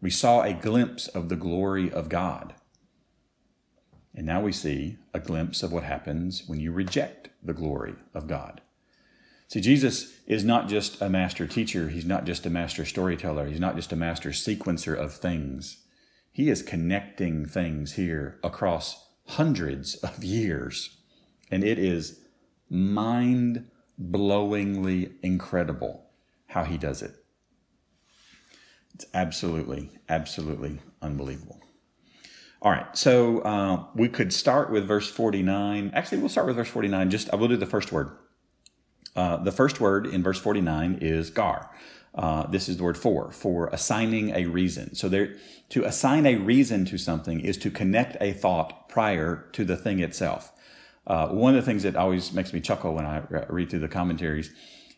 We 0.00 0.10
saw 0.10 0.42
a 0.42 0.52
glimpse 0.52 1.08
of 1.08 1.28
the 1.28 1.36
glory 1.36 1.90
of 1.90 2.08
God. 2.08 2.54
And 4.14 4.26
now 4.26 4.40
we 4.40 4.52
see 4.52 4.98
a 5.14 5.20
glimpse 5.20 5.62
of 5.62 5.72
what 5.72 5.84
happens 5.84 6.44
when 6.46 6.60
you 6.60 6.72
reject 6.72 7.28
the 7.42 7.54
glory 7.54 7.94
of 8.14 8.26
God. 8.26 8.60
See, 9.48 9.60
Jesus 9.60 10.14
is 10.26 10.44
not 10.44 10.68
just 10.68 11.00
a 11.00 11.08
master 11.08 11.46
teacher. 11.46 11.88
He's 11.88 12.04
not 12.04 12.24
just 12.24 12.46
a 12.46 12.50
master 12.50 12.84
storyteller. 12.84 13.46
He's 13.46 13.60
not 13.60 13.76
just 13.76 13.92
a 13.92 13.96
master 13.96 14.30
sequencer 14.30 14.96
of 14.96 15.12
things. 15.12 15.78
He 16.32 16.48
is 16.48 16.62
connecting 16.62 17.46
things 17.46 17.94
here 17.94 18.38
across 18.44 19.08
hundreds 19.26 19.96
of 19.96 20.22
years. 20.22 20.98
And 21.50 21.64
it 21.64 21.78
is 21.78 22.20
mind 22.68 23.68
blowingly 24.00 25.12
incredible 25.22 26.06
how 26.46 26.64
he 26.64 26.78
does 26.78 27.02
it. 27.02 27.12
It's 28.94 29.06
absolutely, 29.14 29.90
absolutely 30.08 30.80
unbelievable. 31.00 31.60
All 32.62 32.70
right, 32.70 32.86
so 32.96 33.38
uh, 33.40 33.84
we 33.94 34.08
could 34.08 34.32
start 34.32 34.70
with 34.70 34.86
verse 34.86 35.10
49. 35.10 35.92
Actually, 35.94 36.18
we'll 36.18 36.28
start 36.28 36.46
with 36.46 36.56
verse 36.56 36.68
49. 36.68 37.10
Just 37.10 37.32
I 37.32 37.36
will 37.36 37.48
do 37.48 37.56
the 37.56 37.66
first 37.66 37.90
word. 37.90 38.10
Uh, 39.16 39.38
the 39.38 39.52
first 39.52 39.80
word 39.80 40.06
in 40.06 40.22
verse 40.22 40.38
49 40.38 40.98
is 41.00 41.30
gar. 41.30 41.70
Uh, 42.14 42.46
this 42.48 42.68
is 42.68 42.76
the 42.76 42.82
word 42.82 42.98
for, 42.98 43.30
for 43.30 43.68
assigning 43.68 44.30
a 44.30 44.46
reason. 44.46 44.94
So 44.94 45.08
there, 45.08 45.36
to 45.70 45.84
assign 45.84 46.26
a 46.26 46.36
reason 46.36 46.84
to 46.86 46.98
something 46.98 47.40
is 47.40 47.56
to 47.58 47.70
connect 47.70 48.16
a 48.20 48.32
thought 48.32 48.88
prior 48.88 49.48
to 49.52 49.64
the 49.64 49.76
thing 49.76 50.00
itself. 50.00 50.52
Uh, 51.06 51.28
one 51.28 51.54
of 51.54 51.64
the 51.64 51.70
things 51.70 51.82
that 51.82 51.96
always 51.96 52.32
makes 52.32 52.52
me 52.52 52.60
chuckle 52.60 52.94
when 52.94 53.06
I 53.06 53.22
read 53.48 53.70
through 53.70 53.80
the 53.80 53.88
commentaries 53.88 54.52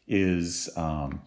is 0.06 0.68
um, 0.76 1.22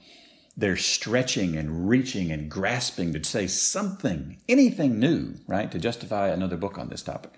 they're 0.58 0.78
stretching 0.78 1.58
and 1.58 1.90
reaching 1.90 2.32
and 2.32 2.50
grasping 2.50 3.14
to 3.14 3.24
say 3.24 3.48
something, 3.48 4.38
anything 4.48 5.00
new, 5.00 5.36
right, 5.48 5.72
to 5.72 5.80
justify 5.80 6.30
another 6.30 6.58
book 6.58 6.78
on 6.78 6.90
this 6.90 7.02
topic. 7.02 7.34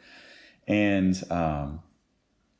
And 0.67 1.21
um, 1.32 1.82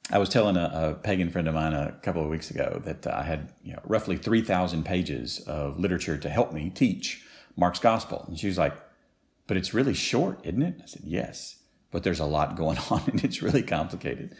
I 0.10 0.18
was 0.20 0.30
telling 0.30 0.56
a, 0.56 0.72
a, 0.74 0.94
pagan 0.96 1.30
friend 1.30 1.48
of 1.48 1.56
mine 1.56 1.74
a 1.74 1.92
couple 2.02 2.24
of 2.24 2.30
weeks 2.30 2.50
ago 2.50 2.82
that 2.86 3.06
I 3.06 3.24
had 3.24 3.54
you 3.64 3.74
know, 3.74 3.82
roughly 3.84 4.16
3,000 4.16 4.86
pages 4.86 5.40
of 5.42 5.80
literature 5.80 6.18
to 6.18 6.30
help 6.30 6.54
me 6.54 6.70
teach 6.70 7.26
Mark's 7.58 7.80
gospel. 7.80 8.24
And 8.28 8.40
she 8.40 8.48
was 8.48 8.58
like, 8.58 8.74
but 9.48 9.58
it's 9.58 9.74
really 9.74 9.94
short, 9.94 10.40
isn't 10.44 10.62
it? 10.62 10.80
I 10.82 10.86
said, 10.86 11.02
yes, 11.06 11.58
but 11.92 12.04
there's 12.04 12.20
a 12.20 12.26
lot 12.26 12.56
going 12.56 12.78
on 12.90 13.04
and 13.08 13.24
it's 13.24 13.42
really 13.42 13.64
complicated. 13.64 14.36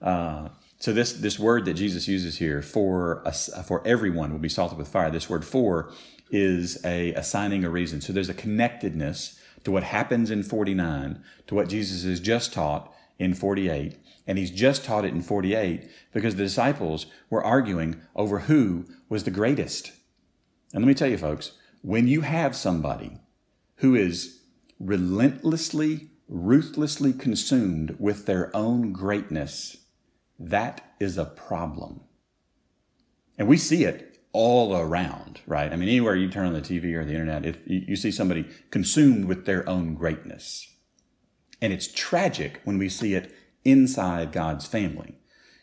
Uh, 0.00 0.48
so 0.78 0.92
this, 0.92 1.12
this 1.12 1.38
word 1.38 1.64
that 1.64 1.74
Jesus 1.74 2.06
uses 2.06 2.38
here 2.38 2.62
for, 2.62 3.24
for 3.66 3.86
everyone 3.86 4.32
will 4.32 4.38
be 4.38 4.48
salted 4.48 4.78
with 4.78 4.88
fire. 4.88 5.10
This 5.10 5.28
word 5.28 5.44
for 5.44 5.92
is 6.30 6.84
a 6.84 7.12
assigning 7.14 7.64
a 7.64 7.70
reason. 7.70 8.00
So 8.00 8.12
there's 8.12 8.28
a 8.28 8.34
connectedness 8.34 9.40
to 9.64 9.70
what 9.70 9.82
happens 9.82 10.30
in 10.30 10.42
49 10.42 11.22
to 11.48 11.54
what 11.54 11.68
Jesus 11.68 12.04
has 12.04 12.20
just 12.20 12.52
taught 12.52 12.92
in 13.18 13.34
48 13.34 13.98
and 14.26 14.38
he's 14.38 14.50
just 14.50 14.84
taught 14.84 15.04
it 15.04 15.14
in 15.14 15.22
48 15.22 15.90
because 16.12 16.36
the 16.36 16.44
disciples 16.44 17.06
were 17.30 17.42
arguing 17.42 18.00
over 18.14 18.40
who 18.40 18.84
was 19.08 19.24
the 19.24 19.30
greatest. 19.30 19.92
And 20.72 20.84
let 20.84 20.88
me 20.88 20.94
tell 20.94 21.08
you, 21.08 21.18
folks, 21.18 21.52
when 21.82 22.06
you 22.06 22.20
have 22.20 22.54
somebody 22.54 23.18
who 23.76 23.94
is 23.94 24.40
relentlessly 24.78 26.10
ruthlessly 26.28 27.12
consumed 27.12 27.96
with 27.98 28.26
their 28.26 28.54
own 28.54 28.92
greatness, 28.92 29.78
that 30.38 30.94
is 31.00 31.18
a 31.18 31.24
problem. 31.24 32.02
And 33.36 33.48
we 33.48 33.56
see 33.56 33.84
it 33.84 34.18
all 34.32 34.76
around, 34.76 35.40
right? 35.46 35.72
I 35.72 35.76
mean, 35.76 35.88
anywhere 35.88 36.14
you 36.14 36.28
turn 36.28 36.46
on 36.46 36.52
the 36.52 36.60
TV 36.60 36.94
or 36.94 37.04
the 37.04 37.12
internet, 37.12 37.46
if 37.46 37.58
you 37.66 37.96
see 37.96 38.10
somebody 38.10 38.46
consumed 38.70 39.24
with 39.24 39.46
their 39.46 39.68
own 39.68 39.94
greatness. 39.94 40.74
And 41.60 41.72
it's 41.72 41.90
tragic 41.92 42.60
when 42.64 42.78
we 42.78 42.88
see 42.88 43.14
it 43.14 43.34
inside 43.64 44.32
God's 44.32 44.66
family. 44.66 45.14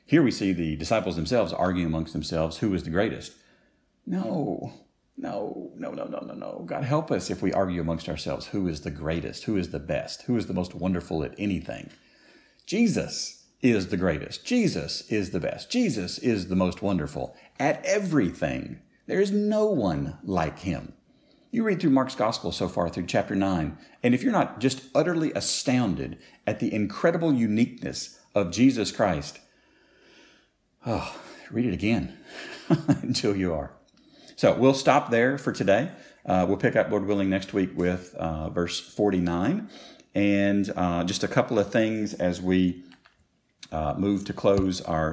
Here 0.05 0.21
we 0.21 0.32
see 0.32 0.51
the 0.51 0.76
disciples 0.76 1.15
themselves 1.15 1.53
arguing 1.53 1.88
amongst 1.88 2.13
themselves 2.13 2.57
who 2.57 2.73
is 2.73 2.84
the 2.84 2.89
greatest. 2.89 3.34
No, 4.05 4.73
no, 5.17 5.71
no, 5.78 5.91
no, 5.91 6.05
no, 6.05 6.19
no, 6.19 6.34
no. 6.34 6.63
God 6.65 6.84
help 6.84 7.11
us 7.11 7.30
if 7.30 7.41
we 7.41 7.53
argue 7.53 7.82
amongst 7.82 8.09
ourselves 8.09 8.47
who 8.47 8.67
is 8.67 8.82
the 8.82 8.91
greatest, 8.91 9.45
who 9.45 9.57
is 9.57 9.71
the 9.71 9.80
best, 9.80 10.23
who 10.23 10.38
is 10.38 10.47
the 10.47 10.53
most 10.53 10.76
wonderful 10.76 11.23
at 11.23 11.34
anything. 11.38 11.89
Jesus 12.65 13.44
is 13.61 13.87
the 13.87 13.97
greatest. 13.97 14.45
Jesus 14.45 15.09
is 15.09 15.31
the 15.31 15.39
best. 15.39 15.71
Jesus 15.71 16.17
is 16.19 16.47
the 16.47 16.55
most 16.55 16.81
wonderful 16.81 17.35
at 17.59 17.83
everything. 17.85 18.79
There 19.07 19.21
is 19.21 19.31
no 19.31 19.65
one 19.65 20.17
like 20.23 20.59
him. 20.59 20.93
You 21.51 21.63
read 21.63 21.79
through 21.79 21.91
Mark's 21.91 22.15
gospel 22.15 22.51
so 22.51 22.67
far 22.67 22.89
through 22.89 23.05
chapter 23.05 23.33
9, 23.33 23.77
and 24.03 24.13
if 24.13 24.21
you're 24.21 24.31
not 24.33 24.59
just 24.59 24.83
utterly 24.93 25.31
astounded 25.33 26.17
at 26.45 26.59
the 26.59 26.73
incredible 26.73 27.33
uniqueness 27.33 28.19
of 28.33 28.51
Jesus 28.51 28.91
Christ, 28.91 29.39
oh, 30.85 31.15
read 31.49 31.65
it 31.65 31.73
again 31.73 32.17
until 32.87 33.35
you 33.35 33.53
are. 33.53 33.71
So 34.35 34.53
we'll 34.53 34.73
stop 34.73 35.11
there 35.11 35.37
for 35.37 35.53
today. 35.53 35.91
Uh, 36.25 36.45
we'll 36.47 36.57
pick 36.57 36.75
up, 36.75 36.91
Lord 36.91 37.05
willing, 37.05 37.29
next 37.29 37.53
week 37.53 37.69
with 37.73 38.13
uh, 38.15 38.49
verse 38.49 38.79
49. 38.79 39.69
And 40.13 40.73
uh, 40.75 41.03
just 41.05 41.23
a 41.23 41.27
couple 41.27 41.57
of 41.57 41.71
things 41.71 42.13
as 42.13 42.41
we 42.41 42.83
uh, 43.76 43.93
move 44.07 44.19
to 44.26 44.34
close 44.34 44.76
our 44.82 45.09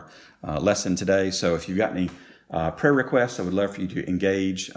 uh, 0.46 0.58
lesson 0.68 0.92
today. 0.96 1.30
So 1.30 1.46
if 1.54 1.62
you've 1.68 1.78
got 1.84 1.92
any 1.96 2.08
uh, 2.50 2.70
prayer 2.70 2.96
requests, 3.04 3.40
I 3.40 3.42
would 3.42 3.54
love 3.60 3.70
for 3.74 3.80
you 3.82 3.88
to 3.96 4.00
engage 4.08 4.70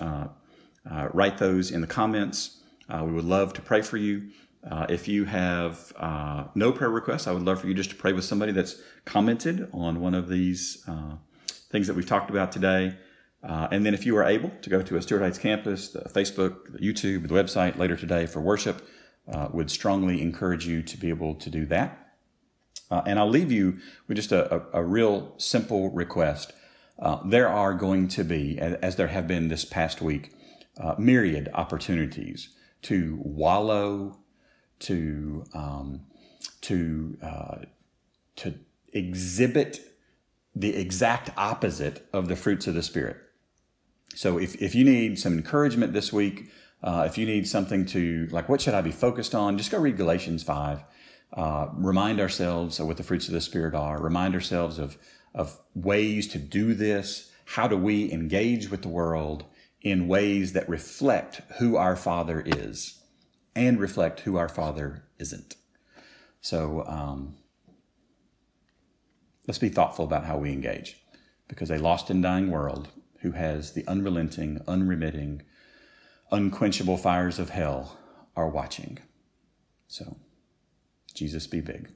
uh, 0.90 1.10
write 1.14 1.38
those 1.38 1.72
in 1.72 1.82
the 1.82 1.88
comments. 1.88 2.62
Uh, 2.90 3.04
we 3.06 3.12
would 3.14 3.26
love 3.26 3.54
to 3.54 3.62
pray 3.62 3.82
for 3.82 3.98
you. 3.98 4.30
Uh, 4.70 4.86
if 4.90 5.08
you 5.08 5.26
have 5.26 5.94
uh, 5.98 6.46
no 6.56 6.72
prayer 6.72 6.90
requests, 6.90 7.28
I 7.28 7.32
would 7.32 7.44
love 7.44 7.62
for 7.62 7.68
you 7.68 7.74
just 7.74 7.92
to 7.92 7.96
pray 7.96 8.14
with 8.14 8.26
somebody 8.26 8.52
that's 8.52 8.82
commented 9.06 9.70
on 9.74 10.02
one 10.02 10.16
of 10.16 10.28
these 10.28 10.84
uh, 10.88 11.16
things 11.72 11.88
that 11.88 11.96
we've 11.96 12.06
talked 12.06 12.30
about 12.30 12.52
today. 12.52 12.98
Uh, 13.44 13.68
and 13.72 13.86
then, 13.86 13.94
if 13.94 14.08
you 14.08 14.18
are 14.18 14.24
able 14.24 14.52
to 14.64 14.70
go 14.72 14.82
to 14.82 14.98
a 14.98 15.02
Stuart 15.02 15.20
Heights 15.20 15.38
campus, 15.38 15.90
the 15.90 16.00
Facebook, 16.00 16.72
the 16.72 16.80
YouTube, 16.80 17.28
the 17.28 17.34
website 17.34 17.78
later 17.78 17.96
today 17.96 18.26
for 18.26 18.42
worship, 18.42 18.88
would 19.54 19.70
strongly 19.70 20.22
encourage 20.22 20.66
you 20.66 20.82
to 20.82 20.98
be 20.98 21.10
able 21.10 21.36
to 21.36 21.50
do 21.52 21.66
that. 21.68 22.05
And 22.90 23.20
I'll 23.20 23.30
leave 23.30 23.52
you 23.52 23.80
with 24.08 24.18
just 24.18 24.32
a, 24.32 24.56
a, 24.56 24.82
a 24.82 24.84
real 24.84 25.34
simple 25.38 25.90
request. 25.92 26.54
there 27.26 27.50
are 27.50 27.74
going 27.74 28.08
to 28.10 28.24
be, 28.24 28.60
as 28.60 28.96
there 28.96 29.08
have 29.08 29.28
been 29.28 29.48
this 29.48 29.66
past 29.66 30.02
week, 30.02 30.32
uh, 30.80 30.96
myriad 30.98 31.50
opportunities 31.54 32.50
to 32.82 33.20
wallow, 33.24 34.20
to 34.80 35.44
um, 35.54 36.02
to 36.62 37.18
uh, 37.22 37.58
to 38.36 38.56
exhibit 38.94 39.80
the 40.56 40.76
exact 40.76 41.30
opposite 41.38 42.08
of 42.14 42.28
the 42.28 42.36
fruits 42.36 42.68
of 42.68 42.74
the 42.74 42.84
spirit. 42.84 43.18
So 44.16 44.38
if, 44.38 44.62
if 44.62 44.74
you 44.74 44.86
need 44.86 45.20
some 45.20 45.34
encouragement 45.34 45.92
this 45.92 46.14
week, 46.14 46.50
uh, 46.82 47.04
if 47.06 47.18
you 47.18 47.26
need 47.26 47.48
something 47.48 47.86
to 47.88 48.28
like, 48.32 48.48
what 48.48 48.62
should 48.62 48.74
I 48.74 48.82
be 48.82 48.92
focused 48.92 49.36
on? 49.36 49.58
Just 49.58 49.72
go 49.72 49.80
read 49.80 49.98
Galatians 49.98 50.44
five. 50.44 50.84
Uh, 51.36 51.68
remind 51.74 52.20
ourselves 52.20 52.80
of 52.80 52.88
what 52.88 52.98
the 52.98 53.04
fruits 53.04 53.28
of 53.28 53.34
the 53.34 53.42
spirit 53.42 53.76
are. 53.76 54.02
Remind 54.02 54.34
ourselves 54.34 54.80
of 54.80 54.98
of 55.34 55.60
ways 55.74 56.28
to 56.30 56.40
do 56.40 56.74
this. 56.74 57.32
How 57.44 57.68
do 57.68 57.76
we 57.76 58.12
engage 58.12 58.72
with 58.72 58.82
the 58.82 58.88
world? 58.88 59.44
in 59.86 60.08
ways 60.08 60.54
that 60.54 60.68
reflect 60.68 61.42
who 61.60 61.78
our 61.78 61.96
Father 61.96 62.44
is 62.44 63.04
and 63.56 63.80
reflect 63.80 64.22
who 64.22 64.36
our 64.36 64.50
Father 64.50 65.04
isn't. 65.20 65.56
So 66.42 66.84
um, 66.88 67.36
let's 69.48 69.60
be 69.60 69.70
thoughtful 69.70 70.04
about 70.04 70.26
how 70.26 70.40
we 70.40 70.52
engage 70.52 70.98
because 71.48 71.70
a 71.70 71.78
lost 71.78 72.10
and 72.10 72.24
dying 72.24 72.50
world 72.50 72.88
who 73.20 73.32
has 73.32 73.74
the 73.74 73.88
unrelenting, 73.88 74.60
unremitting, 74.68 75.44
unquenchable 76.32 76.98
fires 76.98 77.38
of 77.38 77.50
hell 77.50 78.00
are 78.36 78.50
watching. 78.50 78.98
So, 79.88 80.18
Jesus 81.16 81.48
be 81.48 81.62
big. 81.62 81.90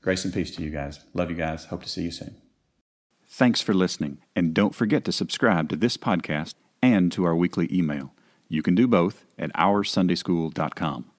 Grace 0.00 0.24
and 0.24 0.32
peace 0.32 0.54
to 0.56 0.62
you 0.62 0.70
guys. 0.70 1.00
Love 1.12 1.30
you 1.30 1.36
guys. 1.36 1.66
Hope 1.66 1.82
to 1.82 1.88
see 1.88 2.02
you 2.02 2.10
soon. 2.10 2.36
Thanks 3.26 3.60
for 3.60 3.74
listening, 3.74 4.18
and 4.36 4.54
don't 4.54 4.74
forget 4.74 5.04
to 5.04 5.12
subscribe 5.12 5.68
to 5.68 5.76
this 5.76 5.96
podcast 5.96 6.54
and 6.80 7.10
to 7.12 7.24
our 7.24 7.34
weekly 7.34 7.68
email. 7.72 8.14
You 8.48 8.62
can 8.62 8.74
do 8.74 8.86
both 8.86 9.24
at 9.38 9.52
OurSundaySchool.com. 9.54 11.13